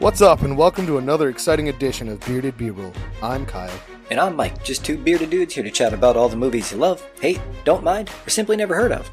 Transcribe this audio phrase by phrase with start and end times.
[0.00, 2.94] What's up, and welcome to another exciting edition of Bearded B-Roll.
[3.22, 3.78] I'm Kyle.
[4.10, 6.78] And I'm Mike, just two bearded dudes here to chat about all the movies you
[6.78, 9.10] love, hate, don't mind, or simply never heard of.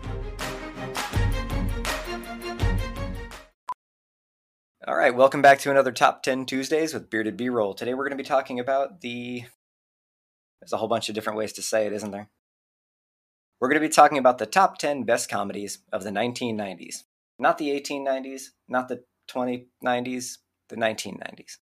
[4.88, 7.74] All right, welcome back to another Top 10 Tuesdays with Bearded B Roll.
[7.74, 9.44] Today we're going to be talking about the.
[10.62, 12.30] There's a whole bunch of different ways to say it, isn't there?
[13.60, 17.04] We're going to be talking about the top 10 best comedies of the 1990s.
[17.38, 20.38] Not the 1890s, not the 2090s,
[20.70, 21.58] the 1990s.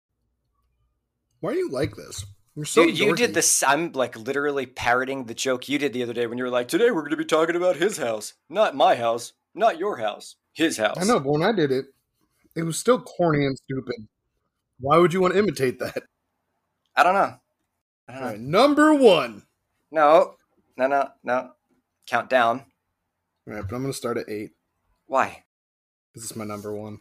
[1.39, 2.25] Why do you like this?
[2.55, 3.63] You're so you, you did this.
[3.63, 6.69] I'm like literally parroting the joke you did the other day when you were like,
[6.69, 10.37] "Today we're going to be talking about his house, not my house, not your house,
[10.53, 11.87] his house." I know, but when I did it,
[12.55, 14.07] it was still corny and stupid.
[14.79, 16.03] Why would you want to imitate that?
[16.95, 17.35] I don't know.
[18.07, 18.27] I don't know.
[18.27, 19.43] right, number one.
[19.91, 20.35] No,
[20.77, 21.51] no, no, no.
[22.07, 22.65] Count down.
[23.47, 24.51] All right, but I'm going to start at eight.
[25.07, 25.43] Why?
[26.13, 26.99] This is my number one.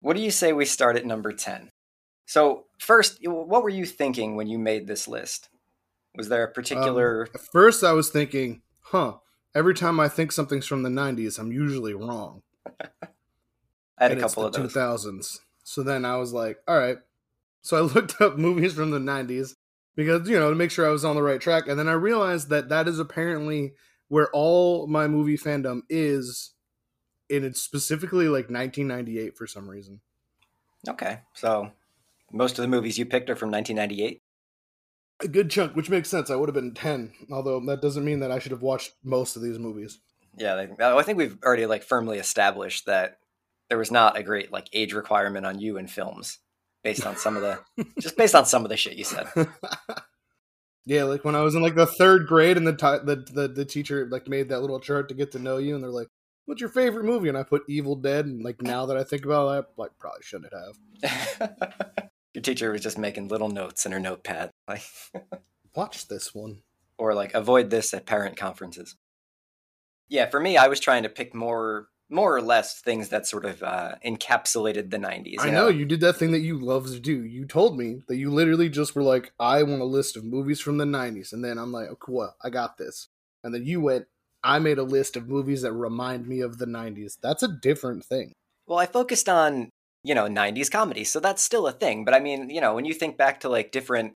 [0.00, 1.70] What do you say we start at number ten?
[2.26, 5.48] So first, what were you thinking when you made this list?
[6.16, 7.28] Was there a um, particular?
[7.34, 9.14] At first, I was thinking, huh,
[9.54, 12.42] every time I think something's from the 90s, I'm usually wrong.
[12.70, 12.78] I
[13.98, 15.04] had a and it's couple of the those.
[15.04, 15.38] 2000s.
[15.64, 16.98] So then I was like, all right.
[17.62, 19.54] So I looked up movies from the 90s
[19.94, 21.68] because, you know, to make sure I was on the right track.
[21.68, 23.74] And then I realized that that is apparently
[24.08, 26.52] where all my movie fandom is.
[27.30, 30.00] And it's specifically like 1998 for some reason.
[30.88, 31.70] Okay, so
[32.32, 34.22] most of the movies you picked are from 1998.
[35.22, 36.30] A good chunk, which makes sense.
[36.30, 39.36] I would have been 10, although that doesn't mean that I should have watched most
[39.36, 40.00] of these movies.
[40.36, 43.18] Yeah, I think we've already like firmly established that
[43.68, 46.38] there was not a great like age requirement on you in films
[46.82, 47.58] based on some of the
[48.00, 49.26] just based on some of the shit you said.
[50.86, 53.48] yeah, like when I was in like the third grade and the, ti the the
[53.48, 56.08] the teacher like made that little chart to get to know you, and they're like,
[56.50, 59.24] "What's your favorite movie?" And I put Evil Dead, and like now that I think
[59.24, 61.50] about it, I like probably shouldn't have.
[62.34, 64.82] Your teacher was just making little notes in her notepad, like
[65.76, 66.62] Watch this one.
[66.98, 68.96] or like avoid this at parent conferences.
[70.08, 73.44] Yeah, for me, I was trying to pick more more or less things that sort
[73.44, 75.34] of uh, encapsulated the 90s.
[75.34, 77.24] you I know you did that thing that you love to do.
[77.24, 80.58] You told me that you literally just were like, "I want a list of movies
[80.58, 83.08] from the '90s," and then I'm like, "Oh, cool, I got this."
[83.44, 84.06] And then you went,
[84.42, 88.04] "I made a list of movies that remind me of the '90s." That's a different
[88.04, 88.32] thing.
[88.66, 89.70] Well, I focused on,
[90.04, 92.04] you know, 90s comedy, so that's still a thing.
[92.04, 94.14] But I mean, you know, when you think back to like different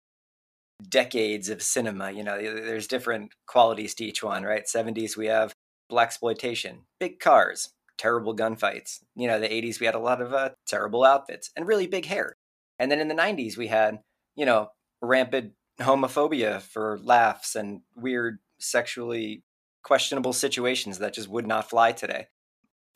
[0.88, 4.64] decades of cinema, you know, there's different qualities to each one, right?
[4.64, 5.52] 70s we have
[5.88, 9.00] black exploitation, big cars, terrible gunfights.
[9.14, 12.06] You know, the 80s we had a lot of uh, terrible outfits and really big
[12.06, 12.34] hair.
[12.78, 14.00] And then in the 90s we had,
[14.36, 14.68] you know,
[15.00, 19.42] rampant homophobia for laughs and weird sexually
[19.84, 22.27] questionable situations that just would not fly today.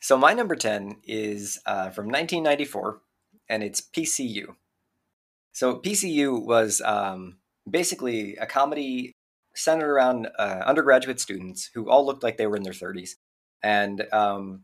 [0.01, 3.01] So my number 10 is uh, from 1994,
[3.49, 4.57] and it's PCU.
[5.53, 7.39] So PCU was um,
[7.69, 9.13] basically a comedy
[9.55, 13.11] centered around uh, undergraduate students who all looked like they were in their 30s.
[13.63, 14.63] And um,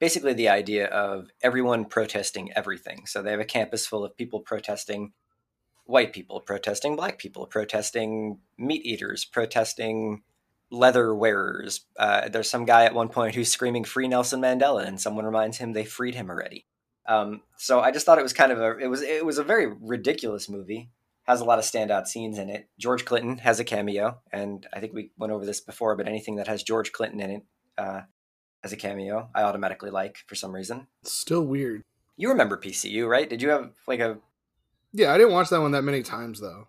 [0.00, 3.06] basically the idea of everyone protesting everything.
[3.06, 5.12] So they have a campus full of people protesting
[5.84, 10.22] white people, protesting black people, protesting meat eaters, protesting
[10.70, 11.84] leather wearers.
[11.98, 15.58] Uh, there's some guy at one point who's screaming "Free Nelson Mandela," and someone reminds
[15.58, 16.66] him they freed him already.
[17.08, 19.44] Um, so I just thought it was kind of a it was it was a
[19.44, 20.90] very ridiculous movie.
[21.24, 22.68] Has a lot of standout scenes in it.
[22.78, 25.96] George Clinton has a cameo, and I think we went over this before.
[25.96, 27.42] But anything that has George Clinton in it
[27.76, 28.02] uh,
[28.62, 30.86] as a cameo, I automatically like for some reason.
[31.02, 31.82] It's still weird.
[32.16, 33.28] You remember PCU, right?
[33.28, 34.18] Did you have like a
[34.92, 36.68] Yeah, I didn't watch that one that many times though,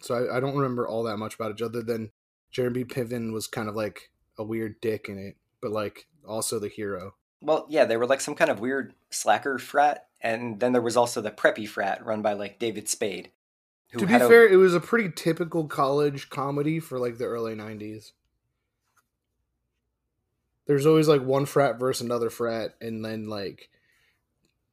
[0.00, 1.62] so I, I don't remember all that much about it.
[1.62, 2.10] Other than
[2.54, 6.68] Jeremy Piven was kind of like a weird dick in it, but like also the
[6.68, 7.14] hero.
[7.42, 10.96] Well, yeah, they were like some kind of weird slacker frat, and then there was
[10.96, 13.32] also the preppy frat run by like David Spade.
[13.98, 17.54] To be a- fair, it was a pretty typical college comedy for like the early
[17.54, 18.12] '90s.
[20.66, 23.68] There's always like one frat versus another frat, and then like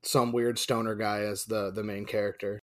[0.03, 2.59] some weird stoner guy as the the main character.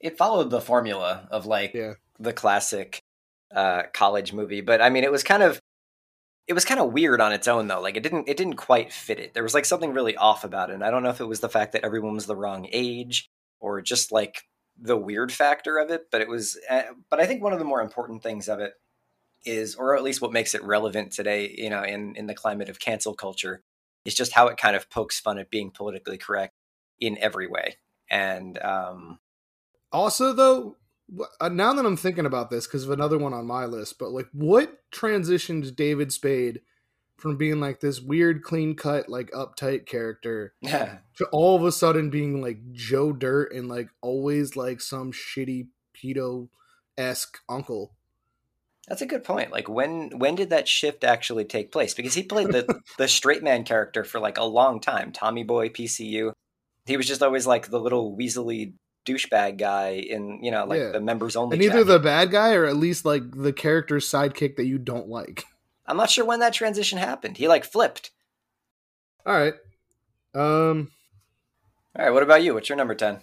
[0.00, 1.94] it followed the formula of like Yeah.
[2.20, 3.00] the classic
[3.54, 5.60] uh, college movie, but I mean, it was kind of
[6.48, 7.80] it was kind of weird on its own though.
[7.80, 9.34] Like it didn't it didn't quite fit it.
[9.34, 10.74] There was like something really off about it.
[10.74, 13.28] And I don't know if it was the fact that everyone was the wrong age
[13.60, 14.44] or just like
[14.80, 16.10] the weird factor of it.
[16.10, 16.58] But it was.
[16.70, 18.72] Uh, but I think one of the more important things of it
[19.44, 22.68] is, or at least what makes it relevant today, you know, in in the climate
[22.70, 23.62] of cancel culture,
[24.04, 26.54] is just how it kind of pokes fun at being politically correct
[27.00, 27.76] in every way.
[28.10, 29.20] And um,
[29.92, 30.77] Also, though,
[31.40, 34.10] Uh, now that I'm thinking about this, because of another one on my list, but
[34.10, 36.60] like, what transitioned David Spade
[37.16, 42.10] from being like this weird, clean cut, like uptight character to all of a sudden
[42.10, 46.48] being like Joe Dirt and like always like some shitty pedo
[46.96, 47.92] esque uncle?
[48.86, 49.52] That's a good point.
[49.52, 51.92] Like when when did that shift actually take place?
[51.92, 55.12] Because he played the the straight man character for like a long time.
[55.12, 56.32] Tommy Boy, PCU.
[56.86, 58.72] He was just always like the little weaselly
[59.12, 60.90] douchebag guy in you know like Yeah.
[60.90, 61.56] the members only.
[61.56, 61.84] And either jacket.
[61.88, 65.44] the bad guy or at least like the character's sidekick that you don't like.
[65.86, 67.36] I'm not sure when that transition happened.
[67.38, 68.10] He like flipped.
[69.24, 69.54] All right.
[70.34, 70.90] Um,
[71.96, 72.54] All right, what about you?
[72.54, 73.20] What's your number ten?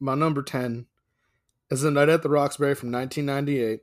[0.00, 0.86] my number 10
[1.70, 3.80] is the Night at the Roxbury from 1998.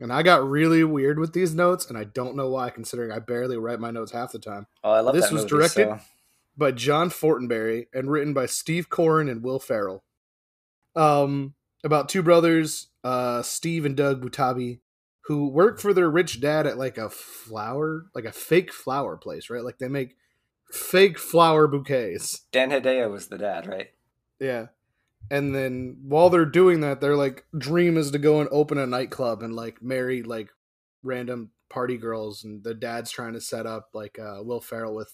[0.00, 3.20] And I got really weird with these notes, and I don't know why, considering I
[3.20, 4.66] barely write my notes half the time.
[4.84, 6.00] Oh, I love This was movie, directed- so-
[6.56, 10.04] By John Fortenberry and written by Steve Koren and Will Ferrell.
[10.94, 11.54] Um,
[11.84, 14.80] about two brothers, uh, Steve and Doug Butabi,
[15.26, 19.50] who work for their rich dad at like a flower, like a fake flower place,
[19.50, 19.64] right?
[19.64, 20.16] Like they make
[20.70, 22.46] fake flower bouquets.
[22.52, 23.88] Dan Hedaya was the dad, right?
[24.40, 24.66] Yeah.
[25.30, 28.86] And then while they're doing that, their like dream is to go and open a
[28.86, 30.50] nightclub and like marry like
[31.02, 32.44] random party girls.
[32.44, 35.12] And the dad's trying to set up like uh, Will Ferrell with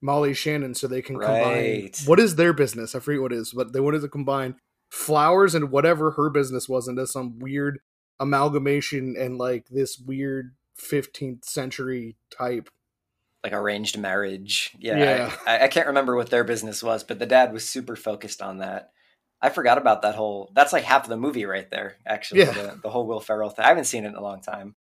[0.00, 1.90] Molly Shannon so they can combine.
[2.06, 2.94] What is their business?
[2.94, 4.56] I forget what it is, but they wanted to combine
[4.90, 7.80] flowers and whatever her business was into some weird
[8.20, 12.70] amalgamation and like this weird 15th century type.
[13.44, 14.74] Like arranged marriage.
[14.78, 15.36] Yeah, Yeah.
[15.46, 18.58] I, I can't remember what their business was, but the dad was super focused on
[18.58, 18.90] that.
[19.40, 20.50] I forgot about that whole.
[20.54, 21.96] That's like half of the movie right there.
[22.04, 22.52] Actually, Yeah.
[22.52, 23.64] the, the whole Will Ferrell thing.
[23.64, 24.74] I haven't seen it in a long time.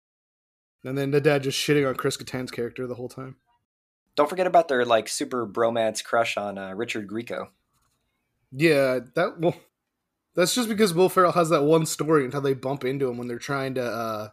[0.84, 3.36] And then the dad just shitting on Chris Kattan's character the whole time.
[4.18, 7.48] Don't forget about their like super bromance crush on uh, Richard Grieco.
[8.52, 9.56] Yeah, that well,
[10.36, 13.18] that's just because Will Ferrell has that one story and how they bump into him
[13.18, 14.30] when they're trying to, uh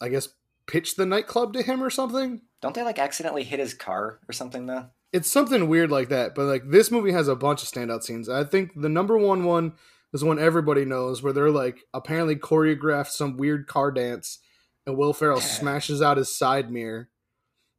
[0.00, 0.28] I guess,
[0.66, 2.42] pitch the nightclub to him or something.
[2.60, 4.86] Don't they like accidentally hit his car or something though?
[5.12, 6.34] It's something weird like that.
[6.34, 8.28] But like this movie has a bunch of standout scenes.
[8.28, 9.74] I think the number one one
[10.12, 14.38] is one everybody knows, where they're like apparently choreographed some weird car dance,
[14.86, 17.08] and Will Ferrell smashes out his side mirror.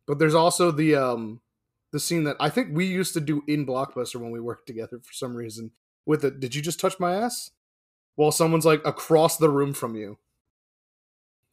[0.07, 1.41] But there's also the um
[1.91, 4.99] the scene that I think we used to do in Blockbuster when we worked together
[4.99, 5.71] for some reason.
[6.05, 7.51] With it, did you just touch my ass?
[8.15, 10.17] While someone's like across the room from you.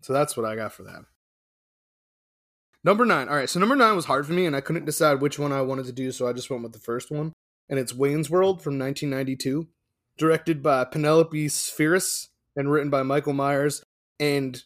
[0.02, 1.04] So that's what I got for that.
[2.82, 3.28] Number nine.
[3.28, 5.52] All right, so number nine was hard for me, and I couldn't decide which one
[5.52, 7.32] I wanted to do, so I just went with the first one.
[7.68, 9.68] And it's Wayne's World from 1992,
[10.16, 13.82] directed by Penelope Spheeris and written by Michael Myers.
[14.18, 14.62] And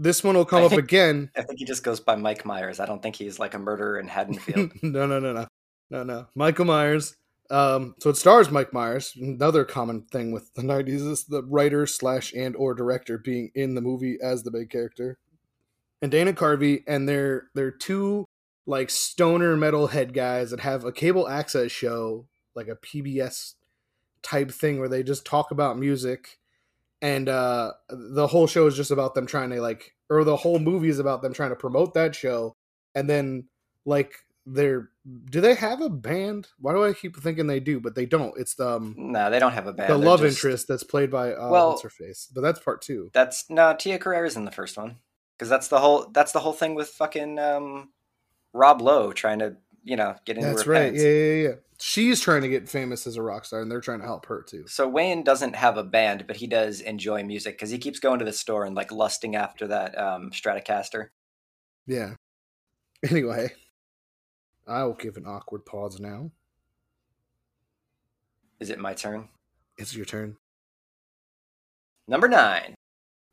[0.00, 1.30] this one will come I up think- again.
[1.36, 2.80] I think he just goes by Mike Myers.
[2.80, 4.72] I don't think he's like a murderer in Haddonfield.
[4.82, 5.46] no, no, no, no,
[5.90, 6.26] no, no.
[6.34, 7.16] Michael Myers.
[7.50, 9.12] Um, so it stars Mike Myers.
[9.20, 13.74] Another common thing with the '90s is the writer slash and or director being in
[13.74, 15.18] the movie as the main character.
[16.00, 18.24] And Dana Carvey, and they're they're two
[18.66, 23.54] like stoner metalhead guys that have a cable access show, like a PBS
[24.22, 26.38] type thing, where they just talk about music.
[27.02, 30.58] And uh, the whole show is just about them trying to like, or the whole
[30.58, 32.56] movie is about them trying to promote that show.
[32.94, 33.48] And then
[33.86, 34.12] like
[34.46, 34.90] they're
[35.30, 36.48] do they have a band?
[36.58, 38.34] Why do I keep thinking they do, but they don't?
[38.38, 39.88] It's the um, no, they don't have a band.
[39.90, 42.60] the They're love just- interest that's played by uh, Well- what's her face, but that's
[42.60, 43.10] part two.
[43.14, 44.96] That's no Tia Carrere's in the first one
[45.38, 47.88] because that's the whole that's the whole thing with fucking um,
[48.52, 50.94] Rob Lowe trying to you know get into That's right.
[50.94, 51.54] Yeah, yeah, yeah.
[51.78, 54.42] She's trying to get famous as a rock star, and they're trying to help her
[54.42, 54.64] too.
[54.66, 58.18] So Wayne doesn't have a band, but he does enjoy music because he keeps going
[58.18, 61.08] to the store and like lusting after that um, Stratocaster.
[61.86, 62.14] Yeah.
[63.10, 63.50] Anyway,
[64.68, 66.32] I will give an awkward pause now.
[68.60, 69.30] Is it my turn?
[69.78, 70.36] It's your turn.
[72.06, 72.74] Number nine.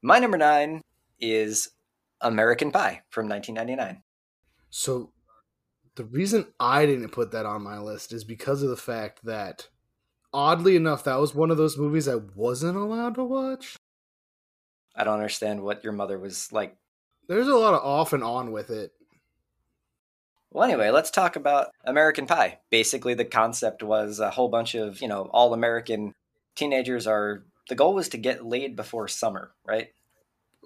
[0.01, 0.81] My number nine
[1.19, 1.69] is
[2.21, 4.01] American Pie from 1999.
[4.69, 5.11] So
[5.97, 9.67] The reason I didn't put that on my list is because of the fact that,
[10.31, 13.77] oddly enough, that was one of those movies I wasn't allowed to watch.
[14.95, 16.77] I don't understand what your mother was like.
[17.27, 18.91] There's a lot of off and on with it.
[20.51, 22.59] Well, anyway, let's talk about American Pie.
[22.69, 26.13] Basically, the concept was a whole bunch of, you know, all American
[26.55, 27.43] teenagers are.
[27.69, 29.89] The goal was to get laid before summer, right?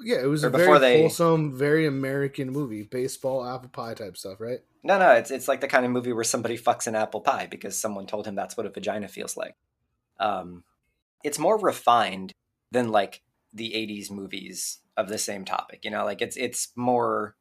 [0.04, 2.84] Yeah, it was a very they- wholesome, very American movie.
[2.84, 4.60] Baseball, apple pie type stuff, right?
[4.84, 7.48] No, no, it's it's like the kind of movie where somebody fucks an apple pie
[7.50, 9.56] because someone told him that's what a vagina feels like.
[10.20, 10.64] Um,
[11.24, 12.34] it's more refined
[12.72, 13.22] than like
[13.54, 15.86] the '80s movies of the same topic.
[15.86, 17.36] You know, like it's it's more.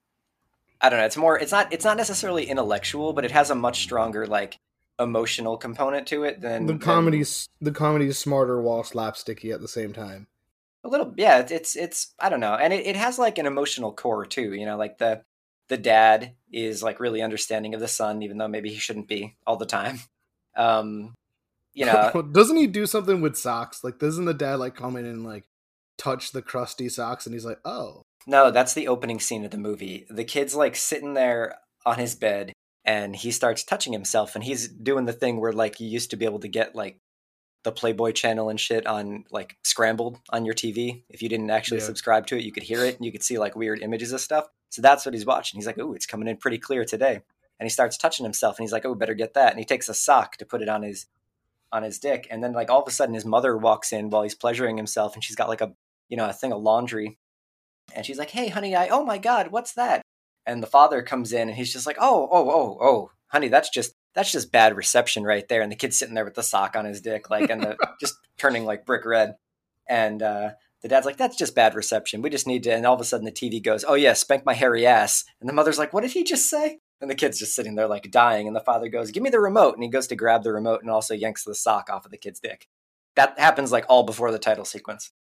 [0.83, 1.05] I don't know.
[1.07, 1.39] It's more.
[1.39, 1.73] It's not.
[1.73, 4.59] It's not necessarily intellectual, but it has a much stronger like
[4.99, 9.69] emotional component to it than The than- comedy's the comedy's smarter while slapsticky at the
[9.69, 10.27] same time.
[10.85, 13.93] A little yeah it's it's, i don't know and it, it has like an emotional
[13.93, 15.23] core too you know like the
[15.71, 19.37] the dad is like really understanding of the son even though maybe he shouldn't be
[19.47, 20.01] all the time.
[20.57, 21.15] Um
[21.75, 23.85] you know doesn't he do something with socks?
[23.85, 25.45] Like, doesn't the dad like come in and like
[25.97, 29.59] touch the crusty socks, and he's like, "Oh, no that's the opening scene of the
[29.59, 30.07] movie.
[30.11, 31.55] The kid's like sitting there
[31.87, 32.53] on his bed
[32.85, 36.17] and he starts touching himself and he's doing the thing where like you used to
[36.17, 36.99] be able to get like
[37.63, 41.79] the playboy channel and shit on like scrambled on your tv if you didn't actually
[41.81, 41.85] Yeah.
[41.87, 44.21] subscribe to it you could hear it and you could see like weird images of
[44.21, 44.47] stuff.
[44.71, 45.59] So that's what he's watching.
[45.59, 47.21] He's like oh it's coming in pretty clear today.
[47.59, 49.51] And he starts touching himself and he's like oh better get that.
[49.51, 51.07] And he takes a sock to put it on his
[51.73, 52.27] on his dick.
[52.31, 55.15] And then like all of a sudden his mother walks in while he's pleasuring himself
[55.15, 55.73] and she's got like a
[56.09, 57.19] you know a thing of laundry.
[57.95, 60.01] And she's like hey honey i oh my god what's that?
[60.47, 63.69] And the father comes in and he's just like oh oh oh oh honey that's
[63.69, 66.77] just that's just bad reception right there and the kid's sitting there with the sock
[66.77, 69.37] on his dick like and the just turning like brick red.
[69.89, 70.51] And uh
[70.83, 72.23] the dad's like that's just bad reception.
[72.23, 74.45] We just need to and all of a sudden the tv goes oh yeah spank
[74.45, 75.25] my hairy ass.
[75.41, 76.79] And the mother's like what did he just say?
[77.01, 79.41] And the kid's just sitting there like dying and the father goes give me the
[79.41, 82.11] remote and he goes to grab the remote and also yanks the sock off of
[82.11, 82.69] the kid's dick.
[83.17, 85.11] That happens like all before the title sequence.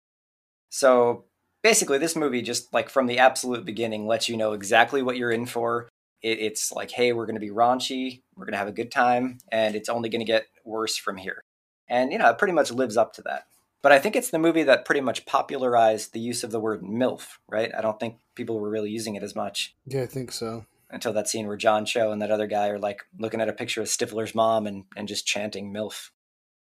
[0.68, 1.24] So
[1.62, 5.30] basically this movie just like from the absolute beginning lets you know exactly what you're
[5.30, 5.88] in for
[6.22, 8.90] it, it's like hey we're going to be raunchy we're going to have a good
[8.90, 11.42] time and it's only going to get worse from here.
[11.88, 13.44] And you know it pretty much lives up to that.
[13.82, 16.82] But i think it's the movie that pretty much popularized the use of the word
[16.82, 17.70] milf right?
[17.76, 21.12] I don't think people were really using it as much yeah, I think so." until
[21.12, 23.80] that scene where john cho and that other guy are like looking at a picture
[23.80, 26.10] of stifler's mom and, and just chanting milf.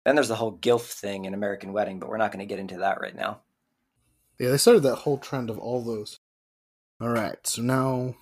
[0.05, 2.61] Then there's the whole gilf thing in american wedding but we're not going to get
[2.61, 3.41] into that right now.
[4.39, 6.19] Yeah, they started that whole trend of all those.
[7.01, 8.17] All right, so now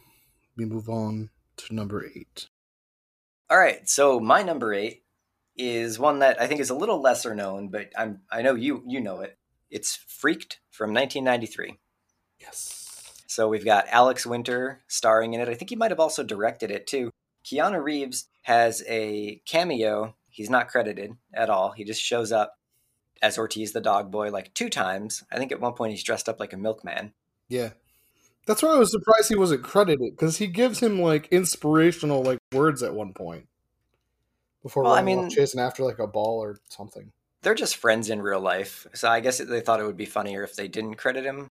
[0.56, 2.48] we move on to number eight.
[3.48, 5.02] All right, so my number eight
[5.56, 8.82] is one that I think is a little lesser known, but I'm I know you
[8.86, 9.38] you know it.
[9.70, 11.78] It's Freaked from 1993.
[12.40, 13.24] Yes.
[13.26, 15.48] So we've got Alex Winter starring in it.
[15.48, 17.10] I think he might have also directed it too.
[17.44, 20.16] Keanu Reeves has a cameo.
[20.28, 21.72] He's not credited at all.
[21.72, 22.54] He just shows up
[23.22, 25.22] as Ortiz the dog boy like two times.
[25.30, 27.12] I think at one point he's dressed up like a milkman.
[27.48, 27.70] Yeah.
[28.50, 32.40] That's why I was surprised he wasn't credited because he gives him like inspirational like
[32.52, 33.46] words at one point
[34.64, 37.12] before Well, I mean- chasing after like a ball or something.
[37.42, 40.42] They're just friends in real life, so I guess they thought it would be funnier
[40.42, 41.46] if they didn't credit him.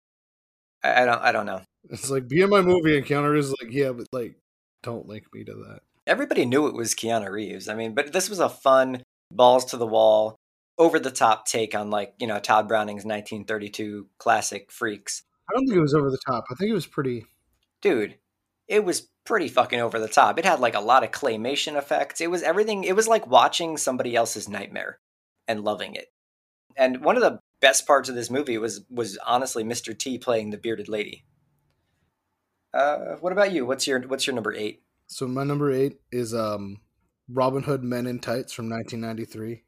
[0.84, 1.22] I, I don't.
[1.22, 1.62] I don't know.
[1.92, 4.34] It's like be in my movie and Keanu Reeves is like, yeah, but like,
[4.82, 5.82] don't link me to that.
[6.08, 7.70] everybody knew it was Keanu Reeves.
[7.70, 10.36] I mean, but this was a fun, balls to the wall,
[10.80, 15.22] over the top take on like you know Tod Browning's 1932 classic Freaks.
[15.50, 16.46] I don't think it was over the top.
[16.52, 17.26] I think it was pretty.
[17.82, 18.16] Dude,
[18.68, 20.40] it was pretty fucking over the top.
[20.40, 22.22] It had like a lot of claymation effects.
[22.22, 22.84] It was everything.
[22.84, 25.00] It was like watching somebody else's nightmare
[25.48, 26.08] and loving it.
[26.76, 29.98] And one of the best parts of this movie was was honestly Mr.
[29.98, 31.26] T playing the bearded lady.
[32.74, 33.66] Uh, what about you?
[33.66, 34.84] What's your what's your number eight?
[35.08, 36.78] So my number eight is um,
[37.30, 39.64] Robin Hood Men in Tights from 1993,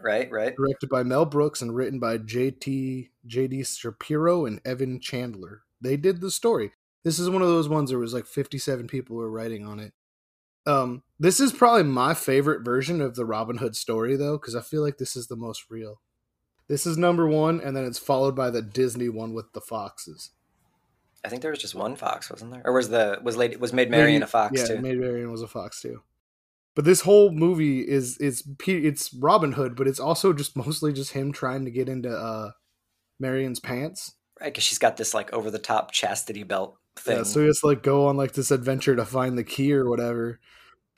[0.00, 0.54] Right, right.
[0.56, 3.10] directed by Mel Brooks and written by J.T.
[3.26, 3.64] J.D.
[3.64, 5.62] Shapiro and Evan Chandler.
[5.80, 6.72] They did the story.
[7.02, 9.80] This is one of those ones where it was like 57 people were writing on
[9.80, 9.92] it.
[10.66, 14.60] Um, this is probably my favorite version of the Robin Hood story, though, because I
[14.60, 16.00] feel like this is the most real.
[16.68, 20.30] This is number one, and then it's followed by the Disney one with the foxes.
[21.24, 22.62] I think there was just one fox, wasn't there?
[22.64, 24.80] Or was the was lady was Maid Marian a fox yeah, too?
[24.80, 26.02] Maid Marian was a fox too.
[26.76, 31.12] But this whole movie is it's it's Robin Hood, but it's also just mostly just
[31.12, 32.50] him trying to get into uh
[33.18, 34.12] Marian's pants.
[34.40, 37.16] Right, because she's got this like over the top chastity belt thing.
[37.16, 39.72] Yeah, so he has to like go on like this adventure to find the key
[39.72, 40.38] or whatever.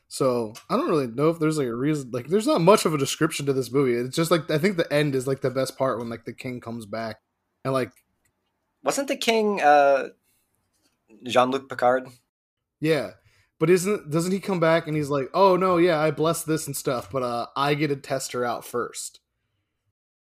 [0.08, 2.10] So I don't really know if there's like a reason.
[2.12, 3.92] Like, there's not much of a description to this movie.
[3.92, 6.32] It's just like I think the end is like the best part when like the
[6.32, 7.20] king comes back
[7.64, 7.92] and like
[8.82, 10.08] Wasn't the king uh,
[11.24, 12.08] Jean Luc Picard?
[12.80, 13.10] yeah,
[13.58, 16.66] But isn't doesn't he come back and he's like, "Oh no, yeah, I blessed this
[16.66, 19.20] and stuff, but uh, I get to test her out first.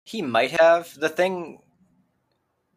[0.05, 1.61] He might have the thing.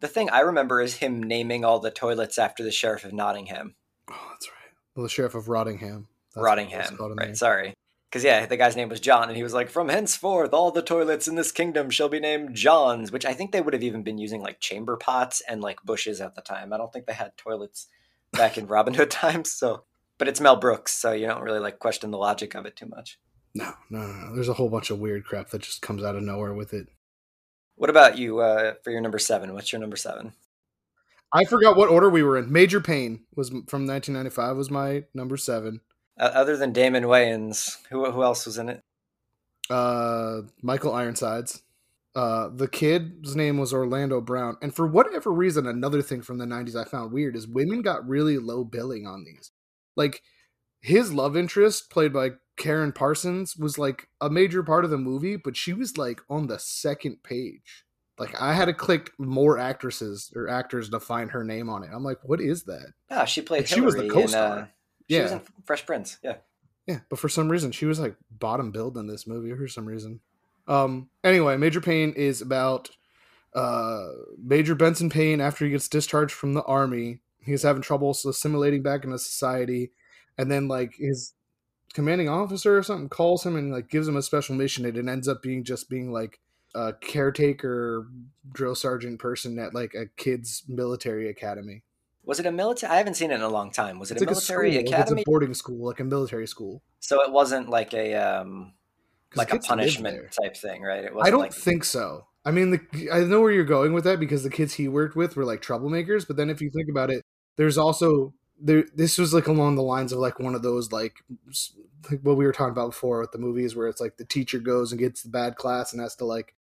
[0.02, 3.76] The thing I remember is him naming all the toilets after the sheriff of Nottingham.
[4.10, 4.74] Oh, that's right.
[4.96, 6.08] Well, the sheriff of Rottingham.
[6.36, 7.38] That's Rottingham, right?
[7.38, 7.74] Sorry,
[8.10, 10.82] because yeah, the guy's name was John, and he was like, "From henceforth, all the
[10.82, 14.04] toilets in this kingdom shall be named Johns," which I think they would have even
[14.04, 16.74] been using like chamber pots and like bushes at the time.
[16.74, 17.88] I don't think they had toilets
[18.34, 19.52] back in Robin Hood times.
[19.52, 19.84] So,
[20.20, 22.86] but it's Mel Brooks, so you don't really like question the logic of it too
[22.86, 23.18] much.
[23.56, 24.36] No, no, no, no.
[24.36, 26.88] There's a whole bunch of weird crap that just comes out of nowhere with it.
[27.76, 29.54] What about you uh, for your number seven?
[29.54, 30.34] What's your number seven?
[31.32, 32.52] I forgot what order we were in.
[32.52, 35.82] Major Payne was from 1995 was my number seven.
[36.20, 38.84] Uh, other than Damon Wayans, who who else was in it?
[39.70, 41.62] Uh, Michael Ironsides.
[42.16, 46.46] Uh, the kid's name was Orlando Brown, and for whatever reason, another thing from the
[46.46, 49.52] 90s I found weird is women got really low billing on these.
[50.00, 50.24] Like
[50.80, 55.36] his love interest, played by Karen Parsons, was like a major part of the movie,
[55.36, 57.84] but she was like on the second page.
[58.18, 61.90] Like I had to click more actresses or actors to find her name on it.
[61.94, 62.94] I'm like, what is that?
[63.12, 63.60] Yeah, she played.
[63.60, 64.60] Like, she was the co-star.
[64.60, 64.66] uh,
[65.10, 66.18] she yeah, was in Fresh Prince.
[66.24, 66.38] Yeah.
[66.88, 69.86] yeah, but for some reason she was like bottom billed in this movie for some
[69.86, 70.22] reason.
[70.66, 71.10] Um.
[71.26, 72.90] Anyway, Major Payne is about
[73.54, 74.08] uh
[74.42, 77.20] Major Benson Payne after he gets discharged from the army.
[77.42, 79.92] He's having trouble assimilating back into society,
[80.38, 81.34] and then like his
[81.94, 84.86] commanding officer or something calls him and like gives him a special mission.
[84.86, 86.40] and It ends up being just being like
[86.76, 88.08] a caretaker
[88.52, 91.84] drill sergeant person at like a kids military academy.
[92.26, 92.94] Was it a military?
[92.94, 93.98] I haven't seen it in a long time.
[93.98, 94.76] Was it It's a like a military.
[94.78, 95.22] Like, academy?
[95.22, 96.84] it's a boarding school, like a military school.
[97.00, 98.74] so it wasn't like a um
[99.36, 101.04] like a punishment type thing, right?
[101.04, 102.26] It wasn't I don't like think so.
[102.46, 105.16] I mean, the, I know where you're going with that because the kids he worked
[105.16, 106.26] with were like troublemakers.
[106.26, 107.24] But then if you think about it,
[107.58, 108.86] there's also there.
[108.96, 111.18] This was like along the lines of like one of those like,
[112.10, 114.60] like what we were talking about before with the movies where it's like the teacher
[114.60, 116.56] goes and gets the bad class and has to like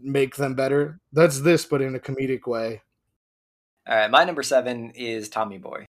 [0.00, 1.00] make them better.
[1.12, 2.82] That's this, but in a comedic way.
[3.88, 5.86] All right, my number seven is Tommy Boy.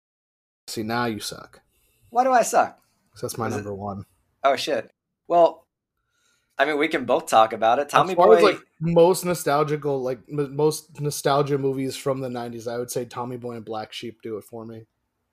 [0.68, 1.60] See, now you suck.
[2.10, 2.78] Why do I suck?
[3.20, 4.04] that's my Is it- number one.
[4.44, 4.90] Oh shit.
[5.28, 5.66] Well,
[6.62, 7.88] I mean, we can both talk about it.
[7.88, 8.36] Tommy Boy.
[8.36, 13.04] as like most nostalgical, like m- most nostalgia movies from the '90s, I would say
[13.04, 14.84] Tommy Boy and Black Sheep do it for me.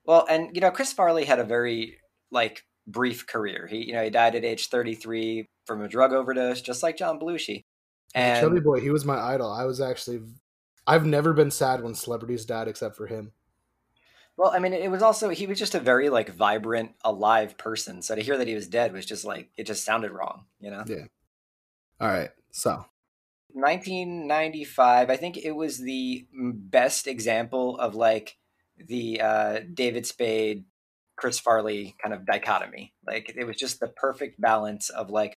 [0.06, 1.98] Well, and you know, Chris Farley had a very
[2.32, 3.68] like brief career.
[3.68, 7.20] He, you know, he died at age 33 from a drug overdose, just like John
[7.20, 7.66] Belushi.
[8.16, 9.52] And Chubby Boy, he was my idol.
[9.52, 10.22] I was actually,
[10.88, 13.34] I've never been sad when celebrities died except for him.
[14.36, 18.02] well, I mean, it was also he was just a very like vibrant, alive person.
[18.02, 20.72] So to hear that he was dead was just like it just sounded wrong, you
[20.72, 20.84] know.
[22.02, 22.86] All right, so
[23.52, 28.38] 1995, I think it was the best example of like
[28.78, 30.66] the uh, David Spade,
[31.18, 32.94] Chris Farley kind of dichotomy.
[33.06, 35.34] Like it was just the perfect balance of like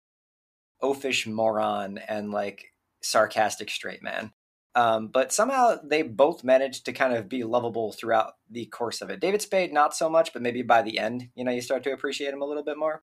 [0.84, 4.32] oafish moron and like sarcastic straight man.
[4.74, 9.10] Um, but somehow they both managed to kind of be lovable throughout the course of
[9.10, 9.19] it.
[9.19, 11.91] David Spade, not so much, but maybe by the end, you know, you start to
[11.91, 13.02] appreciate him a little bit more.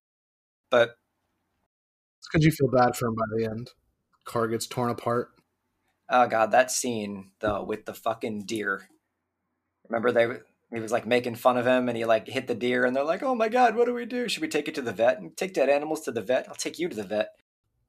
[0.71, 0.95] But
[2.27, 3.71] because you feel bad for him by the end.
[4.25, 5.29] Car gets torn apart.
[6.09, 8.89] Oh god, that scene though with the fucking deer.
[9.87, 10.27] Remember they
[10.73, 13.03] he was like making fun of him and he like hit the deer and they're
[13.03, 14.27] like, "Oh my god, what do we do?
[14.27, 15.19] Should we take it to the vet?
[15.19, 16.47] And Take dead animals to the vet?
[16.47, 17.29] I'll take you to the vet."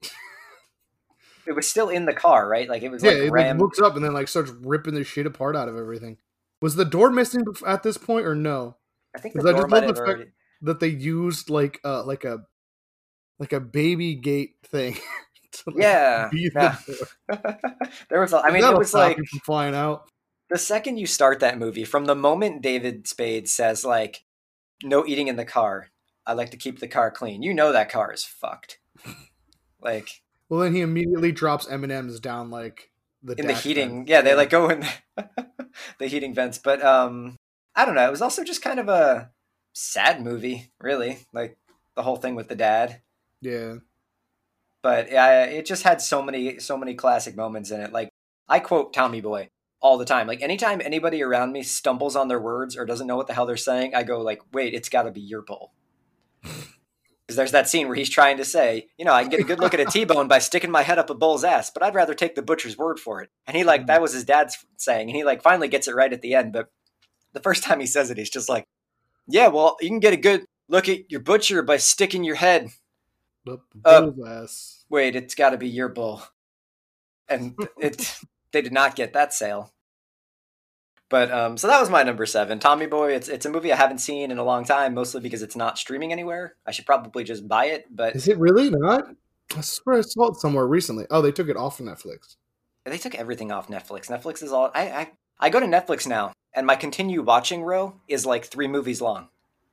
[1.46, 2.68] it was still in the car, right?
[2.68, 5.04] Like it was yeah, like it like, looks up and then like starts ripping the
[5.04, 6.18] shit apart out of everything.
[6.62, 8.76] Was the door missing at this point or no?
[9.14, 10.30] I think the because I door just might love have the fact- already.
[10.62, 12.44] That they used like uh like a
[13.40, 14.96] like a baby gate thing.
[15.66, 16.78] like, Yeah, be the
[18.08, 18.32] there was.
[18.32, 20.08] A, I mean, it was like flying out.
[20.48, 24.24] the second you start that movie, from the moment David Spade says like,
[24.84, 25.88] "No eating in the car,"
[26.24, 27.42] I like to keep the car clean.
[27.42, 28.78] You know that car is fucked.
[29.80, 32.90] Like Well, then he immediately drops M and M's down like
[33.22, 34.08] the in the heating vent.
[34.08, 34.84] yeah they like go in
[35.98, 37.36] the heating vents but um
[37.76, 39.30] i don't know it was also just kind of a
[39.72, 41.58] sad movie really like
[41.96, 43.02] the whole thing with the dad
[43.40, 43.76] Yeah,
[44.82, 48.10] but yeah it just had so many so many classic moments in it like
[48.48, 49.48] i quote tommy boy
[49.80, 53.16] all the time like anytime anybody around me stumbles on their words or doesn't know
[53.16, 55.72] what the hell they're saying i go like wait it's got to be your bull
[56.42, 59.44] because there's that scene where he's trying to say, you know, I can get a
[59.44, 61.94] good look at a T-bone by sticking my head up a bull's ass, but I'd
[61.94, 63.30] rather take the butcher's word for it.
[63.46, 63.86] And he like mm.
[63.86, 66.52] that was his dad's saying, and he like finally gets it right at the end.
[66.52, 66.72] But
[67.32, 68.64] the first time he says it, he's just like,
[69.28, 72.70] "Yeah, well, you can get a good look at your butcher by sticking your head.
[73.84, 74.84] Uh, ass.
[74.88, 76.22] Wait, it's got to be your bull."
[77.28, 78.18] And it
[78.52, 79.72] they did not get that sale.
[81.08, 83.14] But um, so that was my number seven, Tommy Boy.
[83.14, 85.76] It's it's a movie I haven't seen in a long time, mostly because it's not
[85.76, 86.54] streaming anywhere.
[86.64, 89.04] I should probably just buy it, but Is it really not?
[89.56, 91.06] I swear I saw it somewhere recently.
[91.10, 92.36] Oh, they took it off of Netflix.
[92.84, 94.06] they took everything off Netflix.
[94.06, 98.00] Netflix is all I I, I go to Netflix now, and my continue watching row
[98.06, 99.28] is like three movies long.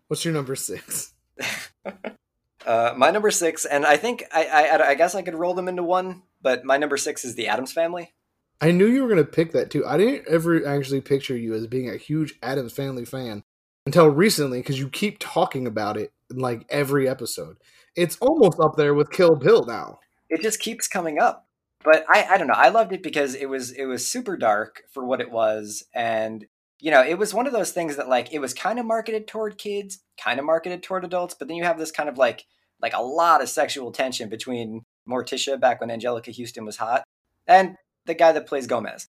[0.08, 1.14] What's your number six?
[2.68, 5.70] Uh, my number six, and I think I, I I guess I could roll them
[5.70, 8.14] into one, but my number six is the Addams Family.
[8.60, 9.86] I knew you were going to pick that too.
[9.86, 13.44] I didn't ever actually picture you as being a huge Addams Family fan
[13.86, 17.56] until recently because you keep talking about it in like every episode.
[17.96, 20.00] It's almost up there with Kill Bill now.
[20.30, 21.48] It just keeps coming up.
[21.86, 22.54] But I, I don't know.
[22.54, 26.46] I loved it because it was it was super dark for what it was, and
[26.80, 29.26] you know, it was one of those things that like it was kind of marketed
[29.28, 32.46] toward kids, kind of marketed toward adults, but then you have this kind of like
[32.82, 37.04] like a lot of sexual tension between Morticia back when Anjelica Huston was hot
[37.48, 39.08] and the guy that plays Gomez.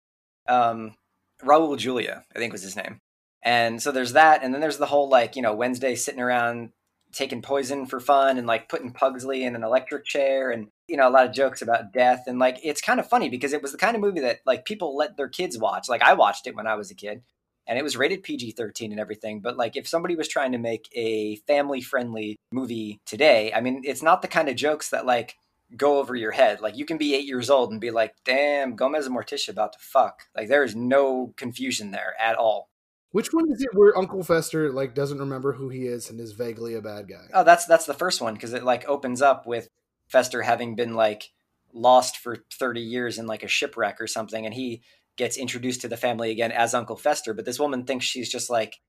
[0.49, 0.95] Um,
[1.43, 2.99] Raul Julia, I think was his name.
[3.43, 6.71] And so there's that, and then there's the whole like, you know, Wednesday sitting around
[7.15, 11.09] taking poison for fun and like putting Pugsley in an electric chair and you know
[11.09, 13.73] a lot of jokes about death and like it's kind of funny because it was
[13.73, 16.57] the kind of movie that like people let their kids watch like i watched it
[16.57, 17.23] when i was a kid
[17.67, 20.89] and it was rated pg-13 and everything but like if somebody was trying to make
[20.93, 25.37] a family friendly movie today i mean it's not the kind of jokes that like
[25.77, 26.61] go over your head.
[26.61, 29.73] Like you can be eight years old and be like damn gomez and morticia about
[29.73, 30.23] to fuck.
[30.37, 32.69] Like there is no confusion there at all.
[33.11, 36.33] Which one is it where Uncle Fester like doesn't remember who he is and is
[36.33, 37.27] vaguely a bad guy?
[37.33, 39.69] Oh, that's that's the first one because it like opens up with
[40.09, 41.31] Fester having been like
[41.73, 44.83] lost for 30 years in like a shipwreck or something and he
[45.17, 48.51] gets introduced to the family again as Uncle Fester, but this woman thinks she's just
[48.51, 48.81] like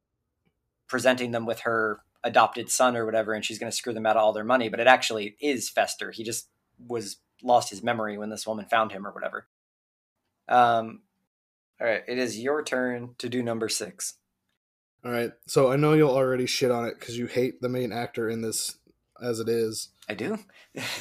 [0.88, 4.16] presenting them with her adopted son or whatever and she's going to screw them out
[4.16, 6.12] of all their money, but it actually is Fester.
[6.12, 6.50] He just
[6.88, 9.48] was lost his memory when this woman found him or whatever.
[10.48, 11.02] Um
[11.80, 14.14] all right, it is your turn to do number 6.
[15.04, 15.32] All right.
[15.46, 18.42] So I know you'll already shit on it because you hate the main actor in
[18.42, 18.78] this
[19.22, 19.90] as it is.
[20.10, 20.38] I do.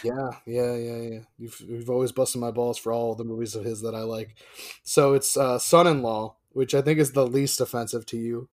[0.05, 1.19] Yeah, yeah, yeah, yeah.
[1.37, 4.37] You've you've always busted my balls for all the movies of his that I like.
[4.85, 8.49] So it's uh, Son-in-Law, which I think is the least offensive to you,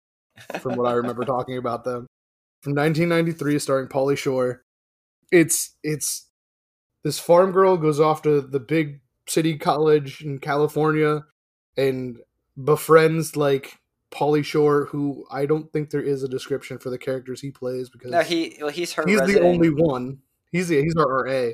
[0.61, 2.07] from what I remember talking about them.
[2.61, 4.62] From 1993, starring Pauly Shore.
[5.33, 6.27] It's it's
[7.03, 11.25] this farm girl goes off to the big city college in California
[11.77, 12.19] and
[12.62, 13.79] befriends like
[14.11, 17.90] Pauly Shore, who I don't think there is a description for the characters he plays
[17.90, 20.19] because no, he well he's her he's the only one.
[20.53, 21.51] He's the, he's our RA.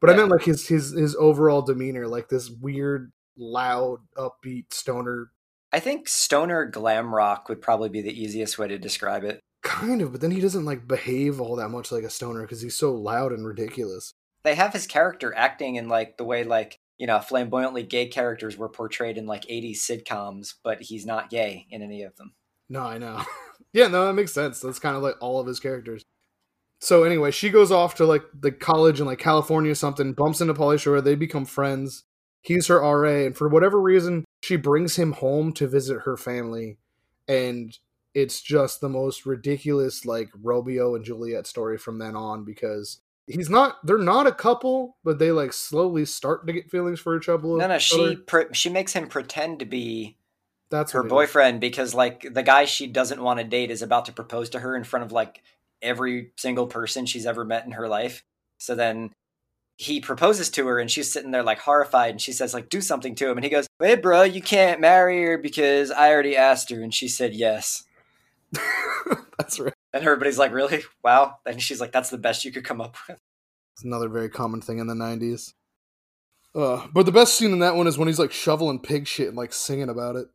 [0.00, 0.18] But I Yeah.
[0.18, 5.30] meant like his his his overall demeanor, like this weird, loud, upbeat stoner
[5.72, 9.40] I think stoner glam rock would probably be the easiest way to describe it.
[9.62, 10.12] kind of.
[10.12, 12.92] But then he doesn't like behave all that much like a stoner because he's so
[12.94, 14.12] loud and ridiculous.
[14.44, 18.56] They have his character acting in like the way like, you know, flamboyantly gay characters
[18.56, 22.34] were portrayed in like 80s sitcoms, but he's not gay in any of them.
[22.68, 23.22] No, I know.
[23.72, 24.60] yeah, no, that makes sense.
[24.60, 26.02] That's kind of like all of his characters.
[26.80, 30.40] So anyway, she goes off to like the college in like California or something, bumps
[30.40, 32.04] into Pauly Shore, they become friends.
[32.42, 36.76] He's her RA, and for whatever reason, she brings him home to visit her family,
[37.26, 37.76] and
[38.14, 43.50] it's just the most ridiculous like Romeo and Juliet story from then on because he's
[43.50, 47.28] not they're not a couple, but they like slowly start to get feelings for each
[47.28, 47.46] other.
[47.46, 50.16] No, no, she pre- she makes him pretend to be
[50.70, 51.10] that's her it is.
[51.10, 54.60] boyfriend because like the guy she doesn't want to date is about to propose to
[54.60, 55.42] her in front of like
[55.82, 58.24] every single person she's ever met in her life.
[58.58, 59.12] So then
[59.76, 62.80] he proposes to her and she's sitting there like horrified and she says like do
[62.80, 66.36] something to him and he goes, "Hey bro, you can't marry her because I already
[66.36, 67.84] asked her and she said yes."
[69.38, 69.74] that's right.
[69.94, 70.82] And everybody's like, "Really?
[71.02, 73.18] Wow." And she's like, "That's the best you could come up with."
[73.74, 75.54] It's another very common thing in the 90s.
[76.54, 79.28] Uh, but the best scene in that one is when he's like shoveling pig shit
[79.28, 80.28] and like singing about it.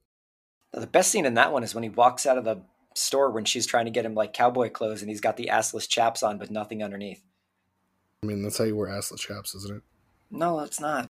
[0.74, 2.62] The best scene in that one is when he walks out of the
[2.96, 5.88] store when she's trying to get him like cowboy clothes and he's got the assless
[5.88, 7.24] chaps on but nothing underneath.
[8.24, 9.84] I mean, that's how you wear assless chaps, isn't it?
[10.30, 11.08] No, it's not.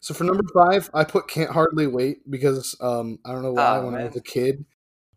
[0.00, 3.76] So for number five, I put Can't Hardly Wait because um, I don't know why
[3.78, 4.64] Oh, when I was a kid.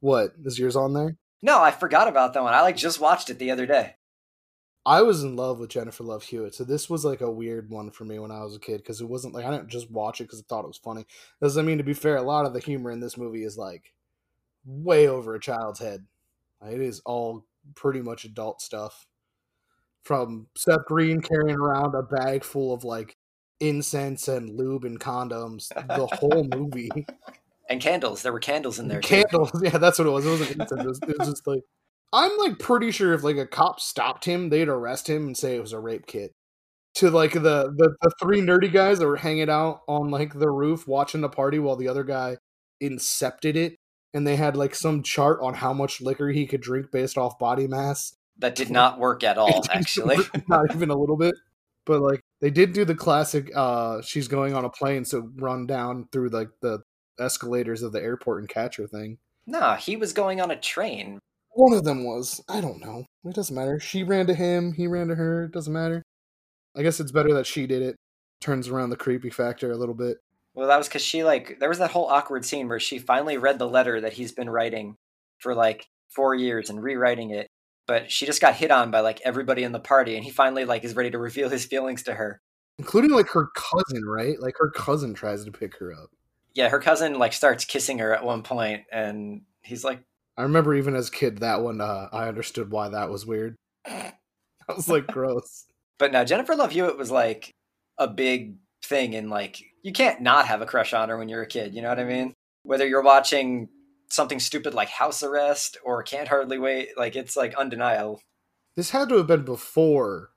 [0.02, 0.34] What?
[0.44, 1.18] Is yours on there?
[1.46, 2.56] No, I forgot about that one.
[2.56, 3.98] I like just watched it the other day.
[4.84, 7.92] I was in love with Jennifer Love Hewitt, so this was like a weird one
[7.92, 10.20] for me when I was a kid because it wasn't like I didn't just watch
[10.20, 11.06] it because I thought it was funny.
[11.40, 13.60] Doesn't I mean to be fair, a lot of the humor in this movie is
[13.60, 13.94] like
[14.66, 16.08] way over a child's head.
[16.68, 19.06] It is all pretty much adult stuff.
[20.02, 23.18] From Seth Green carrying around a bag full of like
[23.60, 27.06] incense and lube and condoms, the whole movie.
[27.70, 28.22] And candles.
[28.22, 29.02] There were candles in there.
[29.02, 29.24] too.
[29.24, 30.26] Candles, yeah, that's what it was.
[30.26, 30.82] It wasn't incense.
[30.82, 31.62] It was, it was just like
[32.14, 35.56] I'm like pretty sure if like a cop stopped him, they'd arrest him and say
[35.56, 36.32] it was a rape kit.
[36.96, 40.50] To like the, the the three nerdy guys that were hanging out on like the
[40.50, 42.38] roof watching the party while the other guy
[42.82, 43.76] incepted it
[44.14, 47.38] and they had like some chart on how much liquor he could drink based off
[47.38, 48.16] body mass.
[48.38, 50.18] That did not work at all, actually.
[50.48, 51.36] not even a little bit.
[51.86, 55.68] But like they did do the classic uh she's going on a plane so run
[55.68, 56.80] down through like the
[57.20, 59.18] escalators of the airport and catch her thing.
[59.48, 61.20] Nah, he was going on a train.
[61.52, 62.44] One of them was.
[62.50, 63.06] I don't know.
[63.24, 63.80] It doesn't matter.
[63.80, 66.04] She ran to him, he ran to her, it doesn't matter.
[66.76, 67.96] I guess it's better that she did it.
[68.42, 70.18] Turns around the creepy factor a little bit.
[70.54, 73.38] Well, that was because she like there was that whole awkward scene where she finally
[73.38, 74.96] read the letter that he's been writing
[75.40, 77.48] for like four years and rewriting it,
[77.88, 80.66] but she just got hit on by like everybody in the party, and he finally
[80.66, 82.40] like is ready to reveal his feelings to her.
[82.80, 84.40] Including like her cousin, right?
[84.40, 86.10] Like her cousin tries to pick her up.
[86.56, 90.02] Yeah, her cousin like starts kissing her at one point, and he's like,
[90.38, 93.56] I remember even as a kid that one uh, I understood why that was weird.
[93.86, 94.14] I
[94.76, 95.66] was like gross.
[95.98, 97.52] But now Jennifer Love Hewitt was like
[97.98, 101.44] a big thing and like you can't not have a crush on her when you're
[101.44, 102.34] a kid, you know what I mean?
[102.64, 103.70] Whether you're watching
[104.10, 108.22] something stupid like House Arrest or Can't Hardly Wait, like it's like undeniable.
[108.76, 110.32] This had to have been before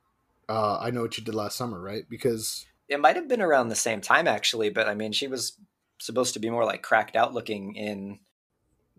[0.48, 2.04] uh, I know what you did last summer, right?
[2.08, 5.58] Because it might have been around the same time actually, but I mean she was
[5.98, 8.18] supposed to be more like cracked out looking in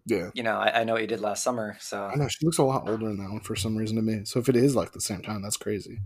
[0.05, 2.45] yeah, you know, I, I know what you did last summer, so I know she
[2.45, 4.21] looks a lot older in that one for some reason to me.
[4.25, 5.99] So if it is like the same time, that's crazy.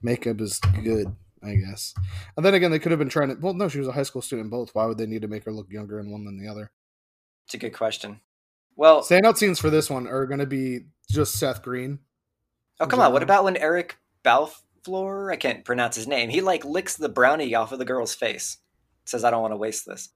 [0.00, 1.14] Makeup is good.
[1.44, 1.92] I guess.
[2.36, 3.34] And then again, they could have been trying to.
[3.40, 4.70] Well, no, she was a high school student both.
[4.74, 6.70] Why would they need to make her look younger in one than the other?
[7.46, 8.20] It's a good question.
[8.76, 11.98] Well, standout scenes for this one are going to be just Seth Green.
[12.80, 13.12] Oh come on!
[13.12, 15.30] What about when Eric Balfour?
[15.30, 16.30] I can't pronounce his name.
[16.30, 18.58] He like licks the brownie off of the girl's face.
[19.04, 20.10] Says, "I don't want to waste this,"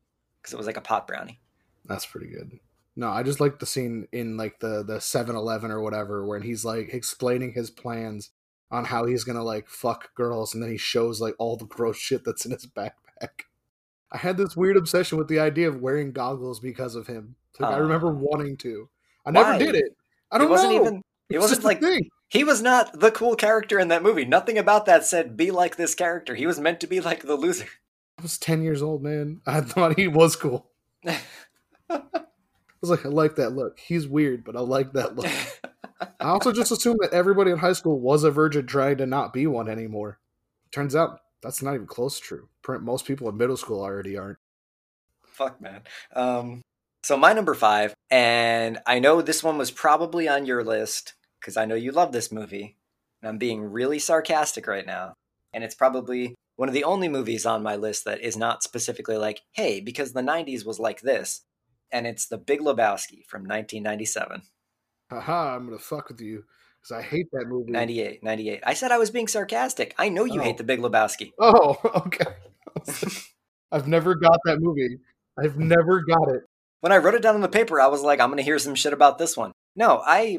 [0.47, 1.41] because it was like a pot brownie.
[1.87, 2.61] That's pretty good.
[2.95, 6.43] No, I just like the scene in like the the Seven Eleven or whatever, when
[6.43, 8.31] he's like explaining his plans
[8.71, 11.99] on how he's gonna like fuck girls, and then he shows like all the gross
[11.99, 13.43] shit that's in his backpack.
[14.13, 17.35] I had this weird obsession with the idea of wearing goggles because of him.
[17.59, 18.89] Like, uh, I remember wanting to.
[19.27, 19.59] I never why?
[19.59, 19.97] did it.
[20.31, 20.81] I don't it wasn't know.
[20.81, 21.83] Even, it wasn't like
[22.29, 24.25] he was not the cool character in that movie.
[24.25, 26.37] Nothing about that said be like this character.
[26.37, 27.67] He was meant to be like the loser.
[28.19, 29.41] I was ten years old, man.
[29.47, 30.71] I thought he was cool.
[31.89, 32.01] I
[32.81, 33.79] was like, I like that look.
[33.79, 35.31] He's weird, but I like that look.
[36.01, 39.33] I also just assumed that everybody in high school was a virgin trying to not
[39.33, 40.19] be one anymore.
[40.71, 42.49] Turns out that's not even close to true.
[42.81, 44.39] Most people in middle school already aren't.
[45.25, 45.83] Fuck, man.
[46.15, 46.63] Um,
[47.03, 51.57] so my number five, and I know this one was probably on your list because
[51.57, 52.77] I know you love this movie.
[53.23, 55.15] And I'm being really sarcastic right now.
[55.53, 59.17] And it's probably one of the only movies on my list that is not specifically
[59.17, 61.43] like, hey, because the 90s was like this.
[61.93, 64.43] And it's The Big Lebowski from 1997
[65.11, 66.45] haha, I'm gonna fuck with you
[66.81, 67.71] because I hate that movie.
[67.73, 68.63] 98, 98.
[68.65, 69.95] I said I was being sarcastic.
[69.99, 70.45] I know you oh.
[70.45, 71.33] hate The Big Lebowski.
[71.39, 72.33] Oh, okay.
[73.73, 74.99] I've never got that movie.
[75.39, 76.43] I've never got it.
[76.81, 78.75] When I wrote it down on the paper, I was like, I'm gonna hear some
[78.75, 79.53] shit about this one.
[79.75, 80.39] No, I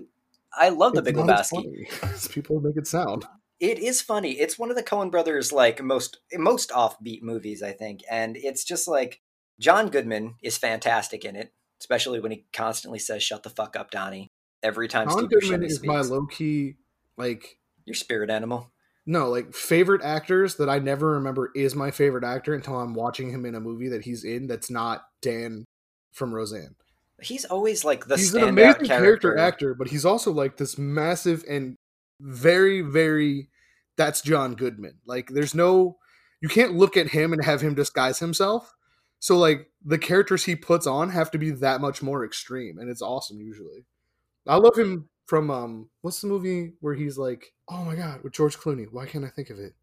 [0.53, 2.29] I love The Big Lebowski.
[2.31, 3.25] people make it sound.
[3.59, 4.33] It is funny.
[4.33, 8.63] It's one of the Coen brothers' like most most offbeat movies, I think, and it's
[8.63, 9.21] just like
[9.59, 13.91] John Goodman is fantastic in it, especially when he constantly says "Shut the fuck up,
[13.91, 14.31] Donnie."
[14.63, 15.87] every time John Steve Goodman is speaks.
[15.87, 16.75] my low key
[17.17, 18.71] like your spirit animal.
[19.05, 23.29] No, like favorite actors that I never remember is my favorite actor until I'm watching
[23.29, 25.65] him in a movie that he's in that's not Dan
[26.11, 26.75] from Roseanne.
[27.21, 28.87] He's always like the he's an amazing character.
[28.87, 31.75] character actor, but he's also like this massive and
[32.19, 33.49] very very
[33.95, 34.99] that's John Goodman.
[35.05, 35.97] Like there's no
[36.41, 38.73] you can't look at him and have him disguise himself.
[39.19, 42.89] So like the characters he puts on have to be that much more extreme and
[42.89, 43.85] it's awesome usually.
[44.47, 48.33] I love him from um what's the movie where he's like, oh my god, with
[48.33, 48.87] George Clooney.
[48.89, 49.73] Why can't I think of it?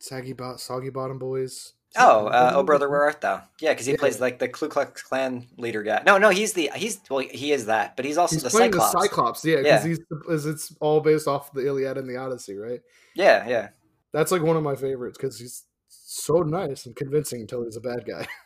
[0.00, 1.74] Saggy Bot Soggy Bottom Boys.
[1.96, 3.42] Oh, uh, oh brother, where art thou?
[3.60, 3.98] Yeah, because he yeah.
[3.98, 6.02] plays like the Ku Klux Klan leader guy.
[6.04, 8.72] No, no, he's the he's well, he is that, but he's also he's the playing
[8.72, 8.92] Cyclops.
[8.92, 9.44] the Cyclops.
[9.44, 9.96] Yeah, because yeah.
[10.28, 12.80] he's it's all based off the Iliad and the Odyssey, right?
[13.14, 13.68] Yeah, yeah.
[14.12, 17.80] That's like one of my favorites because he's so nice and convincing until he's a
[17.80, 18.26] bad guy.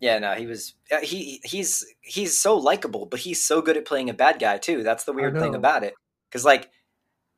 [0.00, 3.84] Yeah, no, he was uh, he he's he's so likable, but he's so good at
[3.84, 4.84] playing a bad guy too.
[4.84, 5.94] That's the weird thing about it.
[6.30, 6.70] Cuz like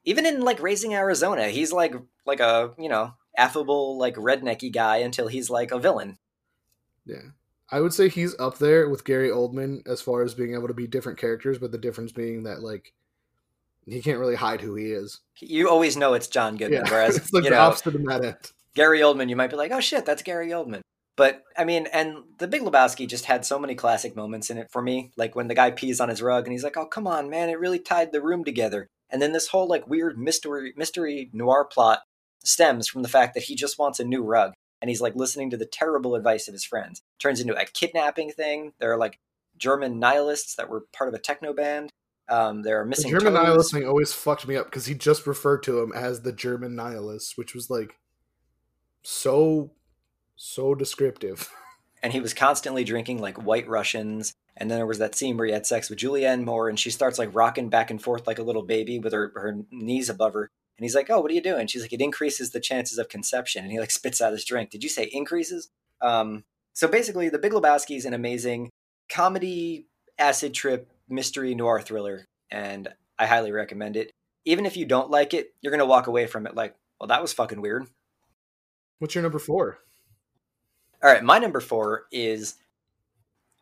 [0.04, 1.94] even in like Raising Arizona, he's like
[2.26, 6.18] like a, you know, affable like rednecky guy until he's like a villain.
[7.06, 7.30] Yeah.
[7.72, 10.74] I would say he's up there with Gary Oldman as far as being able to
[10.74, 12.92] be different characters, but the difference being that like
[13.86, 15.20] he can't really hide who he is.
[15.38, 16.90] You always know it's John Goodman, yeah.
[16.92, 18.52] whereas it's like you the know, opposite of that end.
[18.74, 20.82] Gary Oldman, you might be like, oh shit, that's Gary Oldman.
[21.16, 24.68] But I mean, and The Big Lebowski just had so many classic moments in it
[24.70, 25.12] for me.
[25.16, 27.50] Like when the guy pees on his rug and he's like, "Oh, come on, man,
[27.50, 31.66] it really tied the room together." And then this whole like weird mystery mystery noir
[31.70, 32.00] plot
[32.44, 35.50] stems from the fact that he just wants a new rug and he's like listening
[35.50, 37.02] to the terrible advice of his friends.
[37.18, 38.72] Turns into a kidnapping thing.
[38.78, 39.18] There are like
[39.56, 41.90] German nihilists that were part of a techno band.
[42.28, 43.42] Um, there are The missing German toes.
[43.42, 46.76] nihilist thing always fucked me up because he just referred to him as the German
[46.76, 47.98] nihilist, which was like
[49.02, 49.72] so
[50.36, 51.50] so descriptive.
[52.02, 54.32] and he was constantly drinking like white Russians.
[54.56, 56.90] And then there was that scene where he had sex with Julianne Moore, and she
[56.90, 60.34] starts like rocking back and forth like a little baby with her, her knees above
[60.34, 60.50] her.
[60.80, 63.10] And he's like, "Oh, what are you doing?" She's like, "It increases the chances of
[63.10, 64.70] conception." And he like spits out his drink.
[64.70, 65.68] Did you say increases?
[66.00, 68.70] Um, so basically, The Big Lebowski is an amazing
[69.10, 69.88] comedy,
[70.18, 72.88] acid trip, mystery noir thriller, and
[73.18, 74.10] I highly recommend it.
[74.46, 77.20] Even if you don't like it, you're gonna walk away from it like, "Well, that
[77.20, 77.86] was fucking weird."
[79.00, 79.80] What's your number four?
[81.02, 82.54] All right, my number four is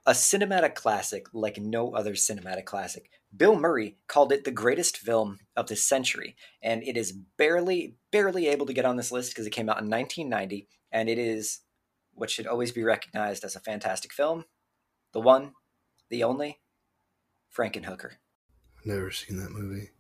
[0.07, 3.11] a cinematic classic like no other cinematic classic.
[3.37, 8.49] Bill Murray called it the greatest film of the century, and it is barely, barely
[8.49, 11.61] able to get on this list because it came out in 1990, and it is
[12.13, 14.45] what should always be recognized as a fantastic film.
[15.13, 15.53] The one,
[16.11, 16.61] the only,
[17.55, 18.13] Frankenhooker.
[18.85, 19.91] Never seen that movie.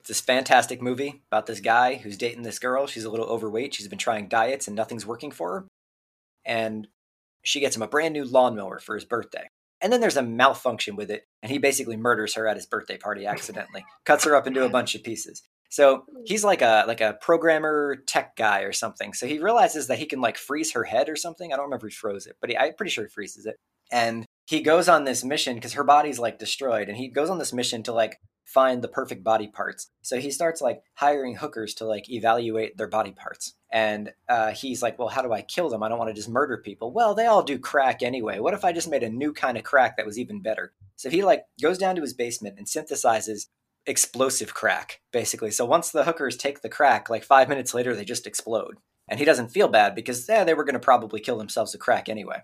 [0.00, 2.86] It's this fantastic movie about this guy who's dating this girl.
[2.86, 3.74] She's a little overweight.
[3.74, 5.66] She's been trying diets and nothing's working for her.
[6.44, 6.86] And
[7.42, 9.48] she gets him a brand new lawnmower for his birthday.
[9.82, 12.96] And then there's a malfunction with it, and he basically murders her at his birthday
[12.96, 15.42] party accidentally, cuts her up into a bunch of pieces.
[15.68, 19.12] So he's like a like a programmer tech guy or something.
[19.12, 21.52] So he realizes that he can like freeze her head or something.
[21.52, 23.56] I don't remember if he froze it, but he, I'm pretty sure he freezes it.
[23.92, 27.38] And he goes on this mission because her body's like destroyed, and he goes on
[27.38, 29.90] this mission to like find the perfect body parts.
[30.02, 33.54] So he starts like hiring hookers to like evaluate their body parts.
[33.72, 35.82] And uh, he's like, well, how do I kill them?
[35.82, 36.92] I don't want to just murder people.
[36.92, 38.38] Well, they all do crack anyway.
[38.38, 40.72] What if I just made a new kind of crack that was even better?
[40.94, 43.46] So he like goes down to his basement and synthesizes
[43.86, 45.50] explosive crack, basically.
[45.50, 48.76] So once the hookers take the crack, like five minutes later, they just explode.
[49.08, 51.80] And he doesn't feel bad because yeah, they were going to probably kill themselves with
[51.82, 52.42] crack anyway.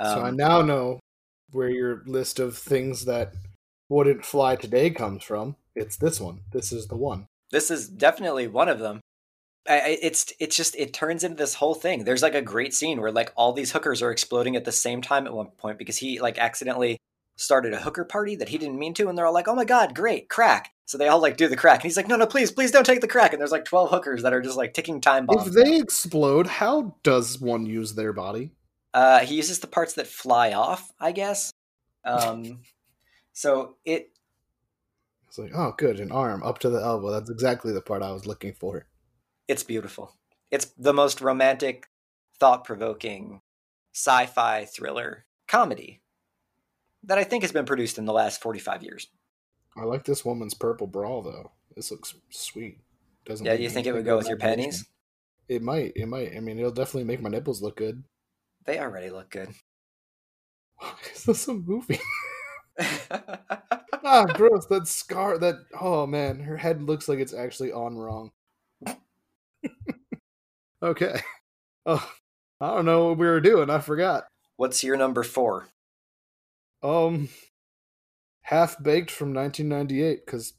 [0.00, 1.00] so I Um, now know
[1.50, 3.32] where your list of things that
[3.88, 5.56] wouldn't fly today comes from.
[5.76, 6.40] It's this one.
[6.52, 7.26] This is the one.
[7.50, 9.00] this is definitely one of them.
[9.68, 12.04] I, it's it's just it turns into this whole thing.
[12.04, 15.00] There's like a great scene where like all these hookers are exploding at the same
[15.00, 16.98] time at one point because he like accidentally
[17.36, 19.64] started a hooker party that he didn't mean to, and they're all like, "Oh my
[19.64, 22.26] god, great crack!" So they all like do the crack, and he's like, "No, no,
[22.26, 24.74] please, please don't take the crack." And there's like twelve hookers that are just like
[24.74, 25.48] ticking time bombs.
[25.48, 28.52] If they explode, how does one use their body?
[28.92, 31.50] Uh, he uses the parts that fly off, I guess.
[32.04, 32.60] Um,
[33.32, 34.10] so it
[35.26, 37.10] It's like, oh, good, an arm up to the elbow.
[37.10, 38.86] That's exactly the part I was looking for.
[39.48, 40.16] It's beautiful.
[40.50, 41.86] It's the most romantic,
[42.38, 43.40] thought-provoking
[43.92, 46.00] sci-fi thriller comedy
[47.04, 49.08] that I think has been produced in the last 45 years.
[49.76, 51.52] I like this woman's purple bra though.
[51.76, 52.78] This looks sweet.
[53.24, 54.86] Doesn't Yeah, do you think it would go with your panties?
[55.48, 55.92] It might.
[55.96, 56.36] It might.
[56.36, 58.04] I mean, it'll definitely make my nipples look good.
[58.64, 59.48] They already look good.
[61.14, 62.00] Is this a movie?
[62.80, 64.66] ah, gross.
[64.66, 65.38] That scar.
[65.38, 65.56] That.
[65.80, 68.32] Oh man, her head looks like it's actually on wrong.
[70.82, 71.20] okay.
[71.86, 72.10] Oh,
[72.60, 73.70] I don't know what we were doing.
[73.70, 74.24] I forgot.
[74.56, 75.68] What's your number 4?
[76.82, 77.28] Um,
[78.42, 80.54] Half Baked from 1998 because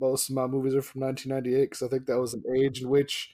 [0.00, 2.88] most of my movies are from 1998 because I think that was an age in
[2.88, 3.32] which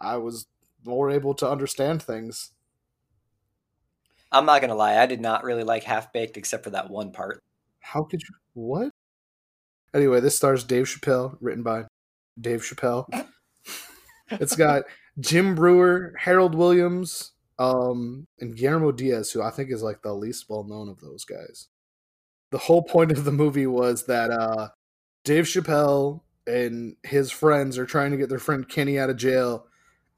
[0.00, 0.46] I was
[0.84, 2.52] more able to understand things.
[4.32, 6.90] I'm not going to lie, I did not really like Half Baked except for that
[6.90, 7.42] one part.
[7.80, 8.34] How could you?
[8.54, 8.90] What?
[9.94, 11.84] Anyway, this stars Dave Chappelle, written by
[12.40, 13.06] Dave Chappelle.
[14.30, 14.84] it's got
[15.18, 20.46] Jim Breuer, Harland Williams, um, and Guillermo Diaz, who I think is like the least
[20.48, 21.68] well known of those guys.
[22.50, 24.68] The whole point of the movie was that uh,
[25.24, 29.66] Dave Chappelle and his friends are trying to get their friend Kenny out of jail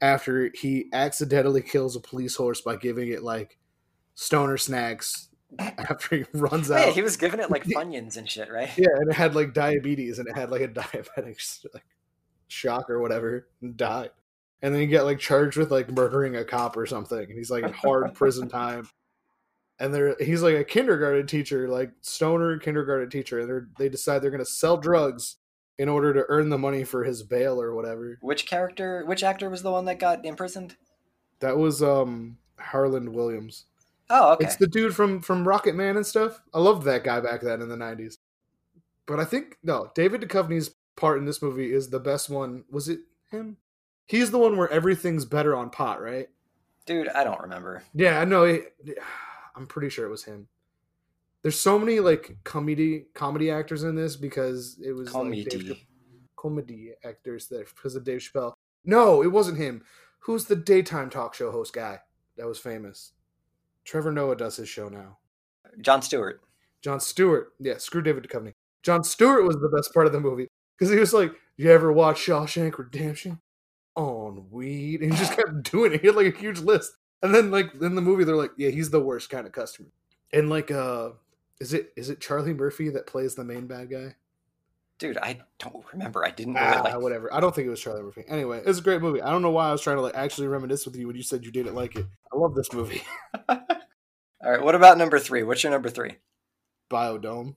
[0.01, 3.57] after he accidentally kills a police horse by giving it like
[4.15, 6.79] stoner snacks after he runs out.
[6.79, 8.69] Hey, he was giving it like Funyuns and shit, right?
[8.77, 11.85] Yeah, and it had like diabetes, and it had like a diabetic like
[12.49, 14.11] shock or whatever, and died.
[14.61, 17.49] And then you get like charged with like murdering a cop or something, and he's
[17.49, 18.89] like in hard prison time.
[19.79, 24.21] And they're he's like a kindergarten teacher, like stoner kindergarten teacher, and they're they decide
[24.21, 25.37] they're gonna sell drugs
[25.77, 28.17] in order to earn the money for his bail or whatever.
[28.21, 30.75] Which character, which actor was the one that got imprisoned?
[31.39, 33.65] That was um Harland Williams.
[34.09, 34.45] Oh, okay.
[34.45, 36.41] It's the dude from from Rocket Man and stuff.
[36.53, 38.17] I loved that guy back then in the '90s.
[39.05, 42.63] But I think no, David Duchovny's part in this movie is the best one.
[42.69, 42.99] Was it
[43.31, 43.57] him?
[44.05, 46.27] He's the one where everything's better on pot, right?
[46.85, 47.83] Dude, I don't remember.
[47.93, 48.45] Yeah, I know.
[49.55, 50.47] I'm pretty sure it was him.
[51.41, 55.87] There's so many like comedy comedy actors in this because it was like Dave Comedy.
[56.35, 58.53] Comedy actors there because of Dave Chappelle.
[58.85, 59.83] No, it wasn't him.
[60.19, 61.99] Who's the daytime talk show host guy
[62.37, 63.13] that was famous?
[63.85, 65.17] Trevor Noah does his show now.
[65.81, 66.41] Jon Stewart.
[66.81, 67.53] Jon Stewart.
[67.59, 68.53] Yeah, screw David Duchovny.
[68.83, 70.47] Jon Stewart was the best part of the movie
[70.79, 73.41] because he was like, "You ever watch Shawshank Redemption
[73.95, 76.01] on weed?" And he just kept doing it.
[76.01, 78.69] He had like a huge list, and then like in the movie, they're like, "Yeah,
[78.69, 79.89] he's the worst kind of customer."
[80.31, 81.11] And like, uh,
[81.59, 84.15] is it is it Charlie Murphy that plays the main bad guy?
[84.99, 86.25] Dude, I don't remember.
[86.25, 86.99] I didn't Ah, like.
[87.01, 87.33] whatever.
[87.33, 88.25] I don't think it was Charlie Murphy.
[88.27, 89.21] Anyway, it's a great movie.
[89.21, 91.23] I don't know why I was trying to like actually reminisce with you when you
[91.23, 92.05] said you didn't like it.
[92.33, 93.01] I love this movie.
[93.49, 95.43] All right, what about number three?
[95.43, 96.15] What's your number three?
[96.91, 97.55] Biodome.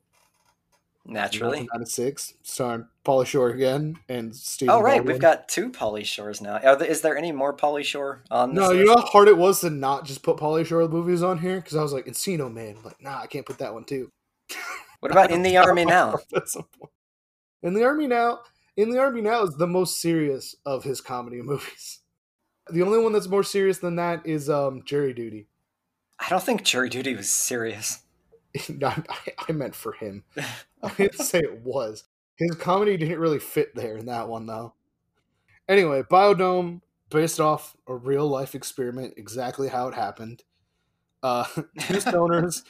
[1.05, 1.69] Naturally.
[1.85, 4.69] six, starring Pauly Shore again and Steve.
[4.71, 6.59] Oh right, we've got two Pauly Shores now.
[6.59, 8.63] There, is there any more Pauly Shore on this?
[8.63, 11.39] No, you know how hard it was to not just put Pauly Shore movies on
[11.39, 12.77] here because I was like Encino Man.
[12.79, 14.11] I'm like, nah, I can't put that one too.
[15.01, 16.19] What about In the Army Now?
[16.37, 16.93] At some point.
[17.65, 18.41] In the Army Now,
[18.77, 21.99] In the Army Now is the most serious of his comedy movies.
[22.71, 25.49] The only one that's more serious than that is um, Jury Duty.
[26.21, 28.03] I don't think Jury Duty was serious.
[28.69, 30.25] No, I, I meant for him.
[30.91, 32.05] I didn't say it was.
[32.37, 34.75] His comedy didn't really fit there in that one, though.
[35.69, 40.43] Anyway, Biodome, based off a real life experiment, exactly how it happened.
[41.23, 42.63] Uh, two stoners.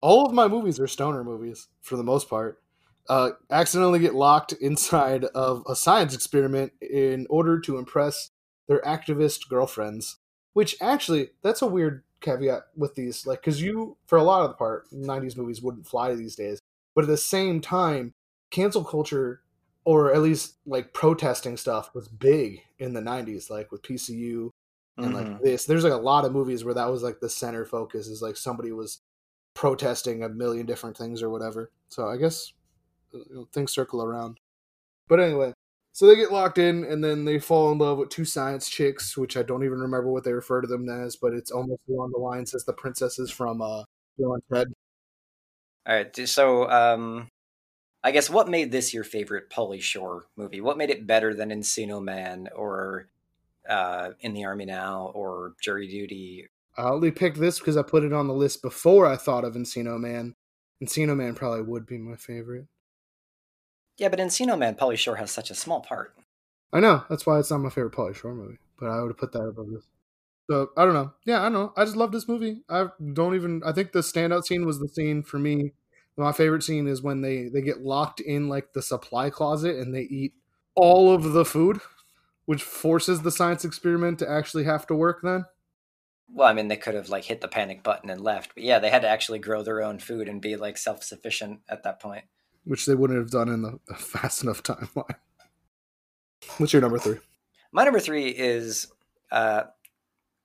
[0.00, 2.62] All of my movies are stoner movies, for the most part.
[3.08, 8.30] Uh, accidentally get locked inside of a science experiment in order to impress
[8.66, 10.16] their activist girlfriends.
[10.54, 14.48] Which actually, that's a weird caveat with these, like, because you, for a lot of
[14.48, 16.62] the part, '90s movies wouldn't fly these days.
[16.96, 18.14] But at the same time,
[18.50, 19.42] cancel culture,
[19.84, 24.50] or at least like protesting stuff, was big in the '90s, like with PCU
[25.02, 25.14] and Mhm.
[25.14, 25.66] like this.
[25.66, 28.36] There's like a lot of movies where that was like the center focus is like
[28.38, 29.02] somebody was
[29.54, 31.70] protesting a million different things or whatever.
[31.90, 32.52] So I guess
[33.14, 34.40] uh, you know, things circle around.
[35.08, 35.52] But anyway,
[35.92, 39.16] so they get locked in and then they fall in love with two science chicks,
[39.16, 42.12] which I don't even remember what they refer to them as, but it's almost along
[42.12, 43.84] the lines as the princesses from uh
[44.18, 44.68] Bill and Ted.
[45.88, 47.28] All right, so um,
[48.02, 50.60] I guess what made this your favorite Pauly Shore movie?
[50.60, 53.08] What made it better than Encino Man or
[53.68, 56.48] uh, In the Army Now or Jury Duty?
[56.76, 59.54] I only picked this because I put it on the list before I thought of
[59.54, 60.34] Encino Man.
[60.82, 62.66] Encino Man probably would be my favorite.
[63.96, 66.16] Yeah, but Encino Man, Pauly Shore has such a small part.
[66.72, 69.18] I know that's why it's not my favorite Pauly Shore movie, but I would have
[69.18, 69.86] put that above this.
[70.48, 71.12] So I don't know.
[71.24, 71.72] Yeah, I don't know.
[71.76, 72.62] I just love this movie.
[72.68, 73.62] I don't even.
[73.64, 75.72] I think the standout scene was the scene for me.
[76.16, 79.94] My favorite scene is when they they get locked in like the supply closet and
[79.94, 80.32] they eat
[80.74, 81.80] all of the food,
[82.46, 85.20] which forces the science experiment to actually have to work.
[85.22, 85.44] Then
[86.32, 88.78] Well, I mean, they could have like hit the panic button and left, but yeah,
[88.78, 92.00] they had to actually grow their own food and be like self sufficient at that
[92.00, 92.24] point.
[92.64, 95.16] which they wouldn't have done in the, fast enough timeline.
[96.58, 97.18] What's your number three?
[97.72, 98.86] My number three is
[99.30, 99.64] uh,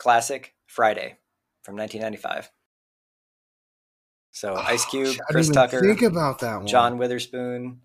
[0.02, 1.18] classic Friday
[1.62, 2.50] from 1995.
[4.32, 6.66] So oh, Ice Cube, Oh, Chris Tucker, Think about that one.
[6.68, 7.82] John Witherspoon,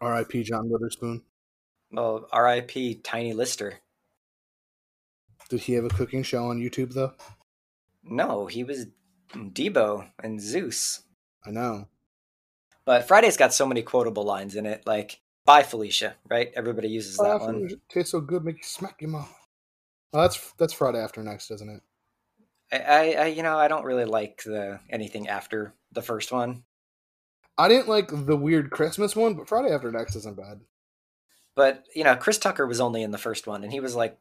[0.00, 0.42] R.I.P.
[0.44, 1.22] John Witherspoon.
[1.90, 2.96] well, R.I.P.
[3.04, 3.80] Tiny Lister.
[5.50, 7.12] Did he have a cooking show on YouTube though?
[8.02, 8.86] No, he was
[9.34, 11.02] Debo and Zeus.
[11.46, 11.88] I know.
[12.86, 16.50] But Friday's got so many quotable lines in it, like "Bye Felicia," right?
[16.56, 17.68] Everybody uses that Oh, one.
[17.90, 19.41] tastes so good, make you smack your mouth.
[20.12, 21.82] Oh, that's that's Friday after next, isn't it?
[22.72, 26.64] I, I, I, you know, I don't really like the anything after the first one.
[27.58, 30.60] I didn't like the weird Christmas one, but Friday after next isn't bad.
[31.54, 34.18] But you know, Chris Tucker was only in the first one, and he was like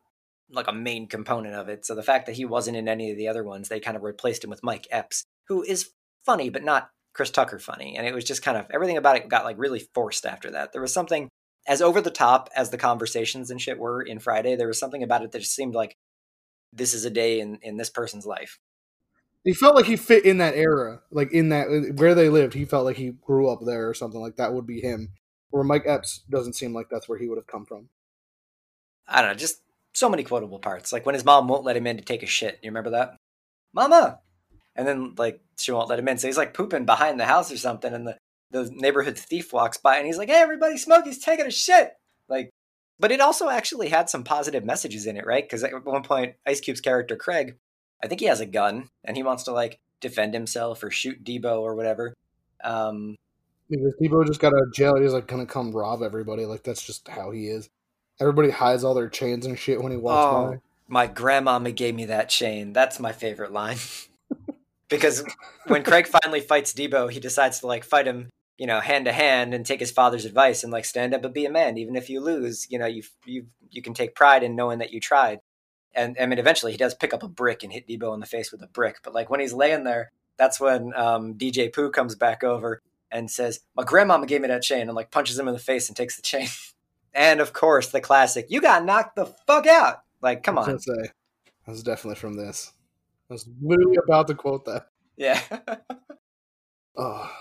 [0.51, 1.85] like a main component of it.
[1.85, 4.03] So the fact that he wasn't in any of the other ones, they kind of
[4.03, 5.91] replaced him with Mike Epps, who is
[6.25, 7.95] funny but not Chris Tucker funny.
[7.97, 10.73] And it was just kind of everything about it got like really forced after that.
[10.73, 11.29] There was something
[11.67, 14.55] as over the top as the conversations and shit were in Friday.
[14.55, 15.95] There was something about it that just seemed like
[16.73, 18.59] this is a day in in this person's life.
[19.43, 22.53] He felt like he fit in that era, like in that where they lived.
[22.53, 25.13] He felt like he grew up there or something like that would be him.
[25.49, 27.89] Where Mike Epps doesn't seem like that's where he would have come from.
[29.07, 29.61] I don't know, just
[29.93, 30.93] so many quotable parts.
[30.93, 32.59] Like when his mom won't let him in to take a shit.
[32.61, 33.17] You remember that?
[33.73, 34.19] Mama!
[34.75, 36.17] And then like she won't let him in.
[36.17, 38.17] So he's like pooping behind the house or something and the,
[38.51, 41.93] the neighborhood thief walks by and he's like, Hey everybody smoke, he's taking a shit.
[42.29, 42.49] Like
[42.99, 45.43] but it also actually had some positive messages in it, right?
[45.43, 47.57] Because at one point, Ice Cube's character Craig,
[48.03, 51.23] I think he has a gun and he wants to like defend himself or shoot
[51.23, 52.13] Debo or whatever.
[52.63, 53.15] Um,
[53.69, 56.45] Because Debo just got out of jail, he's like gonna come rob everybody.
[56.45, 57.69] Like that's just how he is.
[58.19, 60.57] Everybody hides all their chains and shit when he walks Oh, by.
[60.87, 62.71] my grandmama gave me that chain.
[62.71, 63.77] That's my favorite line.
[64.89, 65.23] because
[65.65, 68.29] when Craig finally fights Debo, he decides to like fight him,
[68.61, 71.33] you know, hand to hand and take his father's advice and like stand up and
[71.33, 71.79] be a man.
[71.79, 74.93] Even if you lose, you know, you you you can take pride in knowing that
[74.93, 75.39] you tried.
[75.95, 78.27] And I mean, eventually he does pick up a brick and hit Debo in the
[78.27, 78.97] face with a brick.
[79.03, 83.31] But like when he's laying there, that's when um, DJ Pooh comes back over and
[83.31, 85.97] says, "My grandmama gave me that chain," and like punches him in the face and
[85.97, 86.47] takes the chain.
[87.15, 90.93] and of course, the classic, "You got knocked the fuck out." Like, come on, say,
[91.65, 92.73] that was definitely from this.
[93.27, 94.85] I was literally about to quote that.
[95.17, 95.41] yeah.
[96.97, 97.31] Oh,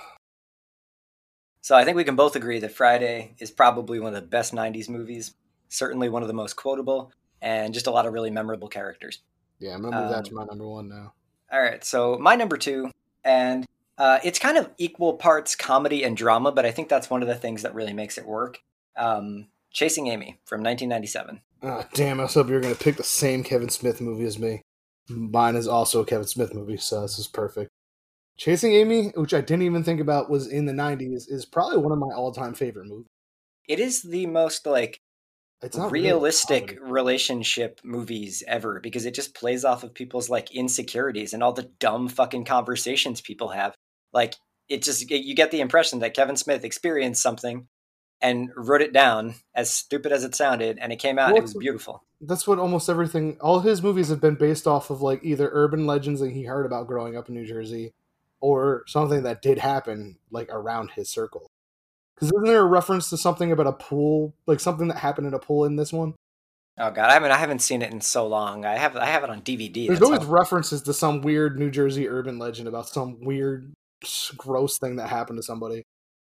[1.71, 4.53] so I think we can both agree that Friday is probably one of the best
[4.53, 5.35] '90s movies.
[5.68, 9.21] Certainly one of the most quotable, and just a lot of really memorable characters.
[9.61, 11.12] yeah, I'm gonna move that Um, to my number one now.
[11.53, 12.91] All right, so my number two,
[13.23, 13.68] and
[13.99, 17.29] uh, it's kind of equal parts comedy and drama, but I think that's one of
[17.29, 18.61] the things that really makes it work.
[18.97, 21.41] Um, Chasing Amy from 1997.
[21.62, 24.41] Ah, damn, I was hoping you were gonna pick the same Kevin Smith movie as
[24.41, 24.62] me.
[25.09, 27.71] Mine is also a Kevin Smith movie, so this is perfect.
[28.41, 31.93] Chasing Amy, which I didn't even think about was in the '90s, is probably one
[31.93, 33.07] of my all-time favorite movies.
[33.68, 34.99] It is the most like
[35.62, 36.91] It's not realistic comedy.
[36.91, 41.70] relationship movies ever because it just plays off of people's like insecurities and all the
[41.80, 43.74] dumb fucking conversations people have.
[44.14, 44.36] Like
[44.70, 47.68] it just you get the impression that Kevin Smith experienced something
[48.22, 51.41] and wrote it down as stupid as it sounded and it came out and Well,
[51.41, 52.05] it was beautiful.
[52.22, 53.36] That's what almost everything.
[53.43, 56.64] All his movies have been based off of like either urban legends that he heard
[56.64, 57.93] about growing up in New Jersey,
[58.41, 61.47] or something that did happen like around his circle.
[62.14, 65.34] Because isn't there a reference to something about a pool, like something that happened in
[65.34, 66.14] a pool in this one?
[66.78, 68.64] Oh god, I mean I haven't seen it in so long.
[68.64, 69.86] I have I have it on DVD.
[69.86, 73.72] There's always references to some weird New Jersey urban legend about some weird,
[74.36, 75.82] gross thing that happened to somebody.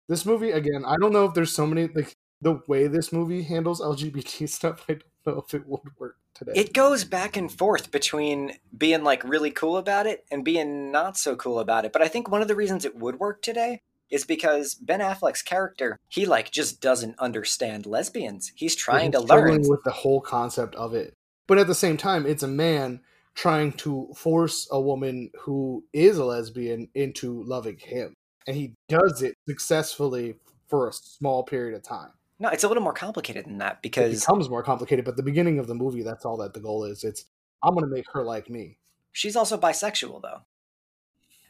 [0.08, 3.42] This movie, again, I don't know if there's so many like the way this movie
[3.42, 4.84] handles LGBT stuff.
[4.88, 5.02] I don't
[5.32, 6.52] know if it would work today.
[6.54, 11.16] it goes back and forth between being like really cool about it and being not
[11.16, 11.92] so cool about it.
[11.92, 15.42] But I think one of the reasons it would work today is because Ben Affleck's
[15.42, 18.52] character, he like just doesn't understand lesbians.
[18.54, 19.62] He's trying He's to learn.
[19.68, 21.14] with the whole concept of it.
[21.46, 23.00] But at the same time, it's a man
[23.34, 28.14] trying to force a woman who is a lesbian into loving him,
[28.46, 30.36] and he does it successfully
[30.68, 32.10] for a small period of time.
[32.40, 35.22] No, it's a little more complicated than that It because becomes more complicated, but the
[35.22, 37.04] beginning of the movie, that's all that the goal is.
[37.04, 37.26] It's
[37.62, 38.78] I'm going to make her like me.
[39.12, 40.40] she's also bisexual though.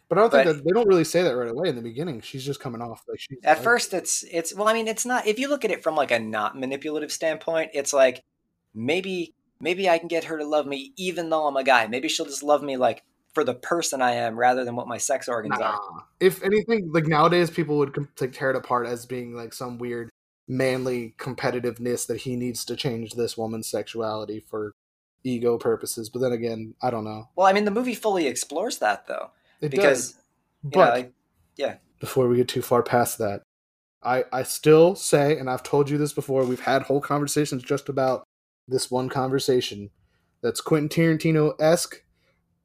[0.09, 2.21] But I don't think that they don't really say that right away in the beginning.
[2.21, 5.07] She's just coming off like she's At like- first it's it's well I mean it's
[5.07, 8.23] not if you look at it from like a not manipulative standpoint, it's like
[8.75, 11.87] maybe maybe I can get her to love me even though I'm a guy.
[11.87, 14.99] Maybe she'll just love me like for the person I am rather than what my
[14.99, 15.81] sex organs are.
[16.21, 20.11] If anything, like nowadays, people would like tear it apart as being like some weird
[20.47, 24.73] manly competitiveness that he needs to change this woman's sexuality for
[25.23, 26.09] ego purposes.
[26.09, 27.29] But then again, I don't know.
[27.37, 29.31] Well, I mean the movie fully explores that though.
[29.61, 30.21] It because does.
[30.63, 31.13] But know, like,
[32.01, 33.43] before we get too far past that,
[34.03, 36.45] I I still say, and I've told you this before.
[36.45, 38.25] We've had whole conversations just about
[38.69, 39.91] this one conversation
[40.43, 42.03] that's Quentin Tarantino esque,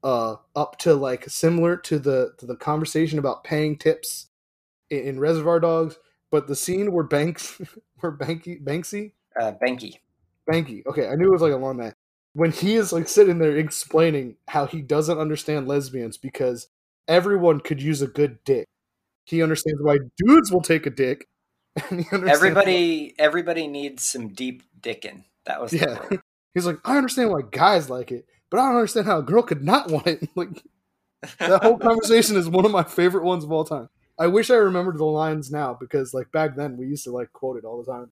[0.03, 4.27] uh, up to like similar to the to the conversation about paying tips
[4.89, 5.97] in, in Reservoir Dogs.
[6.31, 7.61] But the scene where Banks,
[7.99, 9.95] where Banky Banksy uh, Benki.
[10.49, 11.95] Banky, okay, I knew it was like a along that.
[12.33, 16.67] When he is like sitting there explaining how he doesn't understand lesbians because
[17.07, 18.67] everyone could use a good dick.
[19.25, 21.27] He understands why dudes will take a dick.
[21.89, 25.23] And he understands Everybody everybody needs some deep dicking.
[25.45, 26.17] That was the Yeah.
[26.53, 29.43] He's like, I understand why guys like it, but I don't understand how a girl
[29.43, 30.27] could not want it.
[30.35, 30.49] Like
[31.39, 33.89] that whole conversation is one of my favorite ones of all time.
[34.19, 37.31] I wish I remembered the lines now because like back then we used to like
[37.31, 38.11] quote it all the time.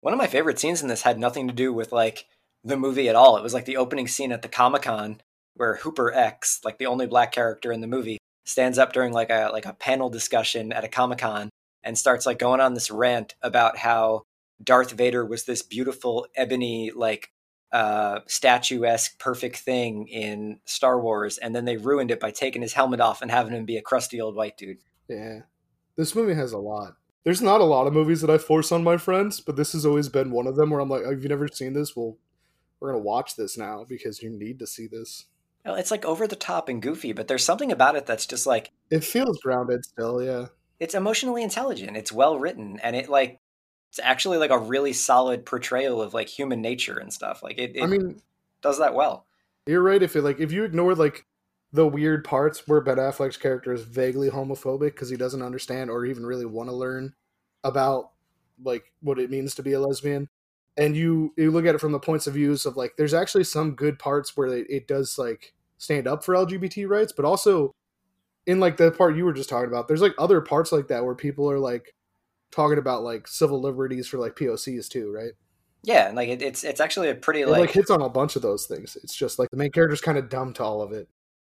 [0.00, 2.26] One of my favorite scenes in this had nothing to do with like
[2.62, 3.36] the movie at all.
[3.36, 5.20] It was like the opening scene at the Comic Con
[5.54, 9.30] where Hooper X, like the only black character in the movie, stands up during like
[9.30, 11.50] a like a panel discussion at a Comic Con
[11.82, 14.22] and starts like going on this rant about how
[14.62, 17.30] Darth Vader was this beautiful ebony like
[17.76, 22.72] uh statuesque perfect thing in Star Wars and then they ruined it by taking his
[22.72, 24.78] helmet off and having him be a crusty old white dude.
[25.08, 25.40] Yeah.
[25.96, 26.94] This movie has a lot.
[27.24, 29.84] There's not a lot of movies that I force on my friends, but this has
[29.84, 31.94] always been one of them where I'm like, have you never seen this?
[31.94, 32.16] Well,
[32.80, 35.26] we're gonna watch this now because you need to see this.
[35.64, 38.46] Well, it's like over the top and goofy, but there's something about it that's just
[38.46, 40.46] like It feels grounded still, yeah.
[40.78, 41.96] it's emotionally intelligent.
[41.96, 43.40] It's well written, and it like
[43.90, 47.42] it's actually like a really solid portrayal of like human nature and stuff.
[47.42, 48.20] Like it, it I mean,
[48.62, 49.26] does that well.
[49.66, 50.02] you're right.
[50.02, 51.24] If it like if you ignore like
[51.72, 56.04] the weird parts where Ben Affleck's character is vaguely homophobic because he doesn't understand or
[56.04, 57.14] even really want to learn
[57.64, 58.10] about
[58.64, 60.28] like what it means to be a lesbian,
[60.76, 63.44] and you you look at it from the points of views of like there's actually
[63.44, 67.74] some good parts where it, it does like stand up for LGBT rights, but also
[68.46, 71.04] in like the part you were just talking about, there's like other parts like that
[71.04, 71.94] where people are like
[72.50, 75.32] talking about like civil liberties for like POCs too, right?
[75.82, 78.08] Yeah, and like it, it's it's actually a pretty It like, like hits on a
[78.08, 78.96] bunch of those things.
[79.02, 81.08] It's just like the main character's kind of dumb to all of it.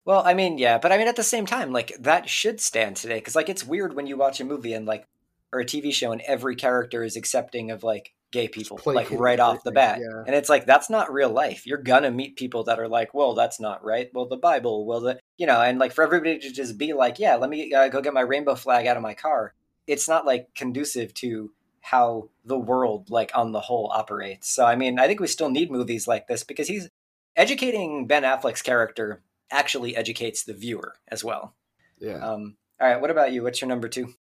[0.05, 2.95] Well, I mean, yeah, but I mean, at the same time, like that should stand
[2.95, 5.05] today because, like, it's weird when you watch a movie and like
[5.53, 9.39] or a TV show and every character is accepting of like gay people, like right
[9.39, 10.23] off the bat, yeah.
[10.25, 11.67] and it's like that's not real life.
[11.67, 14.09] You're gonna meet people that are like, well, that's not right.
[14.13, 17.19] Well, the Bible, well, the you know, and like for everybody to just be like,
[17.19, 19.53] yeah, let me uh, go get my rainbow flag out of my car.
[19.87, 21.51] It's not like conducive to
[21.81, 24.49] how the world, like on the whole, operates.
[24.49, 26.89] So, I mean, I think we still need movies like this because he's
[27.35, 29.21] educating Ben Affleck's character
[29.51, 31.55] actually educates the viewer as well.
[31.99, 32.17] Yeah.
[32.17, 33.43] Um, all right, what about you?
[33.43, 34.13] What's your number two?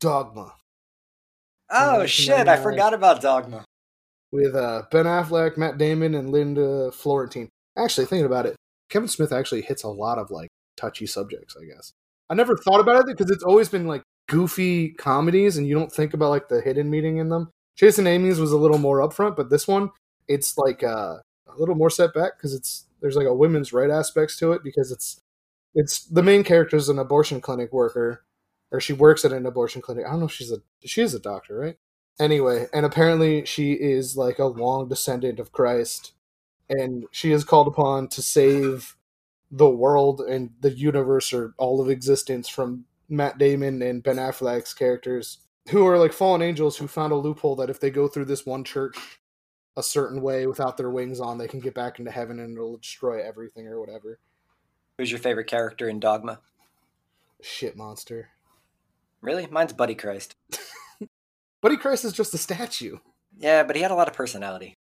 [0.00, 0.54] Dogma
[1.72, 3.64] Oh shit, I forgot about Dogma.
[4.30, 7.48] with uh, Ben Affleck, Matt Damon, and Linda Florentine.
[7.76, 8.56] Actually, thinking about it,
[8.90, 11.56] Kevin Smith actually hits a lot of like touchy subjects.
[11.58, 11.92] I guess
[12.28, 14.02] I never thought about it because it's always been like
[14.32, 17.50] goofy comedies, and you don't think about like the hidden meaning in them.
[17.76, 19.90] Chasing Amy's was a little more upfront, but this one
[20.26, 21.16] it's like uh,
[21.46, 24.62] a little more set back because it's there's like a women's right aspects to it
[24.64, 25.20] because it's
[25.74, 28.24] it's the main character is an abortion clinic worker
[28.70, 30.06] or she works at an abortion clinic.
[30.06, 31.76] I don't know if she's a she is a doctor, right?
[32.18, 36.12] Anyway, and apparently she is like a long descendant of Christ,
[36.70, 38.96] and she is called upon to save
[39.50, 44.74] the world and the universe or all of existence from Matt Damon and Ben Affleck's
[44.74, 45.38] characters,
[45.70, 48.46] who are like fallen angels who found a loophole that if they go through this
[48.46, 48.96] one church
[49.76, 52.78] a certain way without their wings on, they can get back into heaven and it'll
[52.78, 54.18] destroy everything or whatever.
[54.98, 56.40] Who's your favorite character in Dogma?
[57.40, 58.30] Shit monster.
[59.20, 59.46] Really?
[59.46, 60.36] Mine's Buddy Christ.
[61.60, 62.98] Buddy Christ is just a statue.
[63.38, 64.76] Yeah, but he had a lot of personality.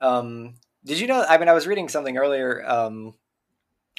[0.00, 0.54] Um,
[0.84, 1.24] did you know?
[1.28, 3.14] I mean, I was reading something earlier um,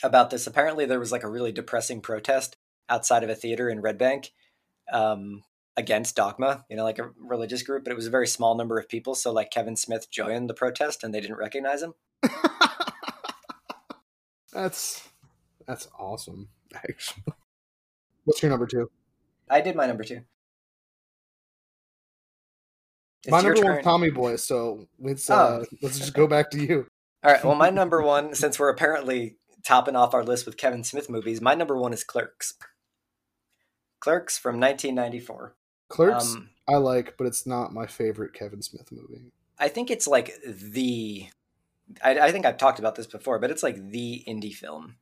[0.03, 0.47] about this.
[0.47, 2.55] Apparently, there was like a really depressing protest
[2.91, 4.31] outside of a theater in Red Bank
[4.91, 5.43] um,
[5.75, 6.65] against Dogma.
[6.69, 9.15] You know, like a religious group, but it was a very small number of people.
[9.15, 11.93] So, like Kevin Smith joined the protest, and they didn't recognize him.
[14.53, 15.09] that's
[15.65, 16.49] that's awesome.
[16.75, 17.23] Actually,
[18.25, 18.91] what's your number two?
[19.49, 20.21] I did my number two.
[23.23, 23.73] It's My number turn.
[23.73, 24.35] one's Tommy Boy.
[24.37, 26.87] So let's uh, let's just go back to you.
[27.23, 27.43] All right.
[27.43, 31.39] Well, my number one, since we're apparently topping off our list with Kevin Smith movies,
[31.39, 32.55] my number one is Clerks.
[34.01, 35.55] Clerks from 1994.
[35.87, 39.31] Clerks, Um, I like, but it's not my favorite Kevin Smith movie.
[39.57, 41.27] I think it's like the.
[42.03, 44.95] I, I think I've talked about this before, but it's like the indie film.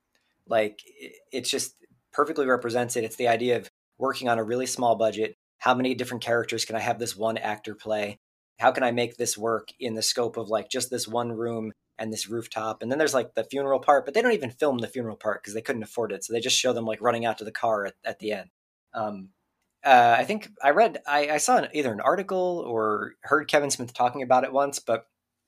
[0.47, 1.75] Like it, it's just
[2.11, 3.03] perfectly represents it.
[3.03, 5.35] It's the idea of working on a really small budget.
[5.59, 8.17] How many different characters can I have this one actor play?
[8.59, 11.71] How can I make this work in the scope of like just this one room
[11.97, 12.81] and this rooftop?
[12.81, 15.41] And then there's like the funeral part, but they don't even film the funeral part
[15.41, 16.23] because they couldn't afford it.
[16.23, 18.49] So they just show them like running out to the car at, at the end.
[18.93, 19.29] Um,
[19.83, 23.71] uh, I think I read, I, I saw an, either an article or heard Kevin
[23.71, 25.07] Smith talking about it once, but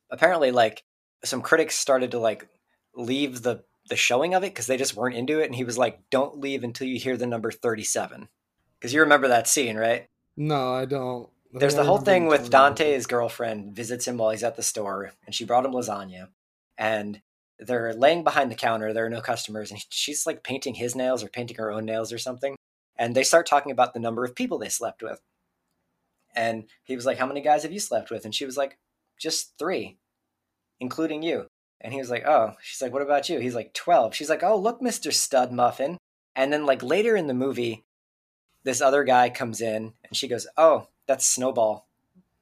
[0.09, 0.83] apparently, like
[1.23, 2.47] some critics started to like
[2.95, 5.77] leave the the showing of it because they just weren't into it, and he was
[5.77, 8.29] like, "Don't leave until you hear the number 37,"
[8.79, 10.07] because you remember that scene, right?
[10.37, 11.29] No, I don't.
[11.53, 15.11] I There's the whole thing with Dante's girlfriend visits him while he's at the store,
[15.25, 16.29] and she brought him lasagna,
[16.77, 17.21] and
[17.59, 18.93] they're laying behind the counter.
[18.93, 22.13] There are no customers, and she's like painting his nails or painting her own nails
[22.13, 22.55] or something.
[23.01, 25.19] And they start talking about the number of people they slept with.
[26.35, 28.77] And he was like, "How many guys have you slept with?" And she was like,
[29.19, 29.97] "Just three,
[30.79, 31.47] including you."
[31.81, 34.13] And he was like, "Oh." She's like, "What about you?" He's like, 12.
[34.13, 35.97] She's like, "Oh, look, Mister Stud Muffin."
[36.35, 37.85] And then like later in the movie,
[38.63, 41.87] this other guy comes in, and she goes, "Oh, that's Snowball."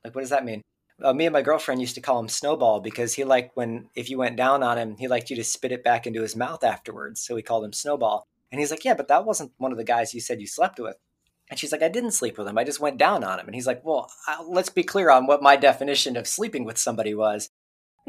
[0.04, 0.62] Like, what does that mean?
[1.02, 4.10] Uh, me and my girlfriend used to call him Snowball because he liked when if
[4.10, 6.66] you went down on him, he liked you to spit it back into his mouth
[6.66, 7.22] afterwards.
[7.22, 8.28] So we called him Snowball.
[8.52, 10.80] And he's like, "Yeah, but that wasn't one of the guys you said you slept
[10.80, 10.98] with."
[11.50, 12.58] And she's like, "I didn't sleep with him.
[12.58, 15.28] I just went down on him." And he's like, "Well, uh, let's be clear on
[15.28, 17.50] what my definition of sleeping with somebody was."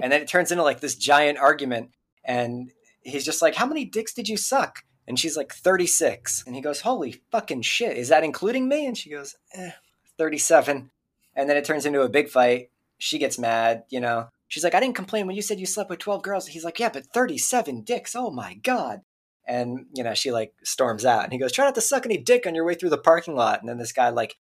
[0.02, 1.90] And then it turns into like this giant argument,
[2.24, 2.70] and
[3.02, 6.44] he's just like, "How many dicks did you suck?" And she's like, 36.
[6.46, 7.96] And he goes, Holy fucking shit.
[7.96, 8.86] Is that including me?
[8.86, 9.72] And she goes, eh,
[10.18, 10.92] 37.
[11.34, 12.70] And then it turns into a big fight.
[12.96, 14.28] She gets mad, you know.
[14.46, 16.46] She's like, I didn't complain when you said you slept with 12 girls.
[16.46, 18.14] He's like, Yeah, but 37 dicks.
[18.14, 19.00] Oh my God.
[19.50, 21.24] And, you know, she like storms out.
[21.24, 23.34] And he goes, Try not to suck any dick on your way through the parking
[23.34, 23.58] lot.
[23.58, 24.36] And then this guy, like,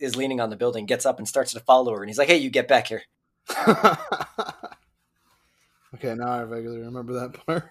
[0.00, 2.02] is leaning on the building, gets up and starts to follow her.
[2.02, 3.02] And he's like, Hey, you get back here.
[5.94, 7.64] okay, now I vaguely remember that part.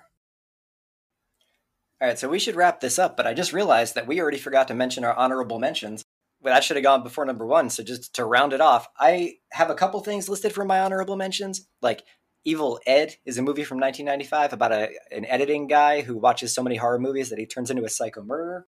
[1.99, 4.38] All right, so we should wrap this up, but I just realized that we already
[4.38, 6.03] forgot to mention our honorable mentions.
[6.39, 7.71] Well, that should have gone before number one.
[7.71, 11.15] So just to round it off, I have a couple things listed for my honorable
[11.15, 11.67] mentions.
[11.81, 12.03] Like
[12.46, 16.64] Evil Ed is a movie from 1995 about a, an editing guy who watches so
[16.64, 18.68] many horror movies that he turns into a psycho murderer.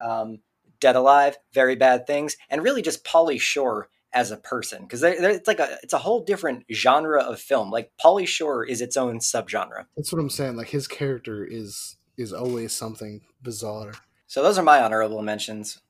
[0.00, 0.40] Um,
[0.80, 5.48] Dead Alive, Very Bad Things, and really just Pauly Shore as a person because it's
[5.48, 7.70] like a it's a whole different genre of film.
[7.70, 9.86] Like Pauly Shore is its own subgenre.
[9.96, 10.56] That's what I'm saying.
[10.56, 13.92] Like his character is is always something bizarre.
[14.26, 15.80] So those are my honorable mentions.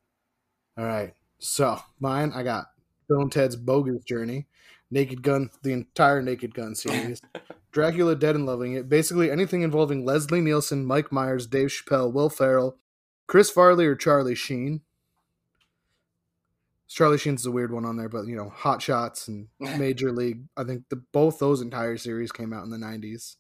[0.78, 1.14] All right.
[1.38, 2.66] So mine, I got
[3.08, 4.46] Bill and Ted's Bogus Journey,
[4.90, 7.20] Naked Gun, the entire Naked Gun series,
[7.72, 12.28] Dracula Dead and Loving It, basically anything involving Leslie Nielsen, Mike Myers, Dave Chappelle, Will
[12.30, 12.76] Ferrell,
[13.26, 14.82] Chris Farley, or Charlie Sheen.
[16.86, 20.44] Charlie Sheen's a weird one on there, but you know, Hot Shots and Major League.
[20.56, 23.36] I think the both those entire series came out in the nineties.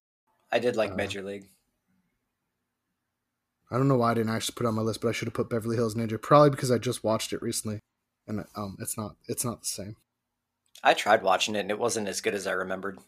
[0.50, 1.50] I did like Uh, Major League.
[3.70, 5.26] I don't know why I didn't actually put it on my list, but I should
[5.26, 6.20] have put Beverly Hills Ninja.
[6.20, 7.80] Probably because I just watched it recently,
[8.26, 9.96] and um, it's not it's not the same.
[10.82, 12.98] I tried watching it and it wasn't as good as I remembered.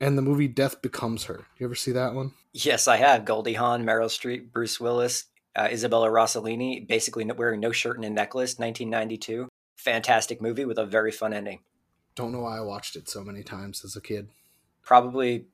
[0.00, 1.44] And the movie Death Becomes Her.
[1.58, 2.32] You ever see that one?
[2.52, 3.24] Yes, I have.
[3.24, 8.10] Goldie Hawn, Meryl Streep, Bruce Willis, uh, Isabella Rossellini, basically wearing no shirt and a
[8.10, 9.48] necklace, 1992.
[9.76, 11.60] Fantastic movie with a very fun ending.
[12.14, 14.28] Don't know why I watched it so many times as a kid.
[14.82, 15.46] Probably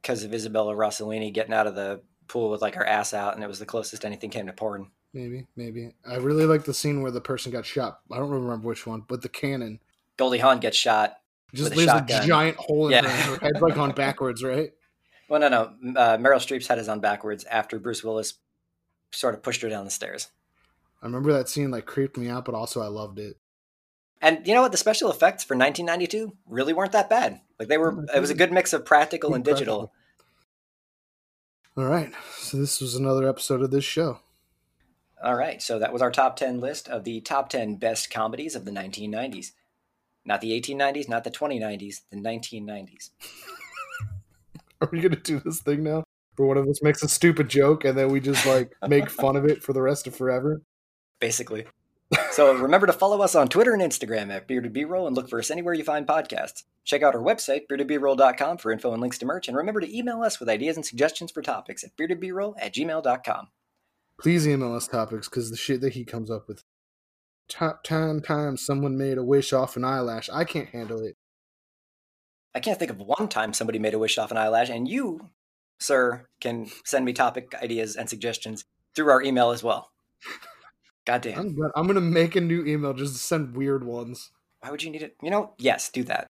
[0.00, 3.44] because of Isabella Rossellini getting out of the pool with like her ass out, and
[3.44, 4.90] it was the closest anything came to porn.
[5.12, 5.94] Maybe, maybe.
[6.08, 8.00] I really like the scene where the person got shot.
[8.10, 9.78] I don't remember which one, but the cannon
[10.16, 11.16] Goldie Hawn gets shot.
[11.54, 12.26] just a leaves a shotgun.
[12.26, 13.02] giant hole in Yeah.
[13.10, 14.70] her, her head, like on backwards, right?
[15.28, 15.62] Well, no, no.
[15.98, 18.34] Uh, Meryl Streep's head is on backwards after Bruce Willis
[19.12, 20.28] sort of pushed her down the stairs.
[21.00, 23.38] I remember that scene like creeped me out, but also I loved it.
[24.20, 24.72] And you know what?
[24.72, 27.40] The special effects for 1992 really weren't that bad.
[27.58, 29.94] Like they were, it was a good mix of practical and digital.
[31.78, 34.18] All right, so this was another episode of this show.
[35.24, 38.54] All right, so that was our top 10 list of the top 10 best comedies
[38.54, 39.52] of the 1990s.
[40.24, 43.10] Not the 1890s, not the 2090s, the 1990s.
[44.80, 46.04] Are we gonna do this thing now?
[46.36, 49.36] Where one of us makes a stupid joke and then we just like make fun
[49.36, 50.62] of it for the rest of forever?
[51.20, 51.66] Basically.
[52.30, 55.38] So remember to follow us on Twitter and Instagram at Bearded B-Roll and look for
[55.38, 56.64] us anywhere you find podcasts.
[56.84, 60.22] Check out our website, beardedbroll.com for info and links to merch, and remember to email
[60.22, 63.48] us with ideas and suggestions for topics at beardedbroll at gmail.com.
[64.20, 66.64] Please email us topics because the shit that he comes up with.
[67.48, 70.30] Top ten times someone made a wish off an eyelash.
[70.32, 71.16] I can't handle it.
[72.54, 75.30] I can't think of one time somebody made a wish off an eyelash, and you,
[75.78, 78.64] sir, can send me topic ideas and suggestions
[78.94, 79.90] through our email as well.
[81.04, 81.38] God damn.
[81.38, 84.30] I'm gonna, I'm gonna make a new email just to send weird ones.
[84.60, 85.16] Why would you need it?
[85.22, 86.26] You know, yes, do that.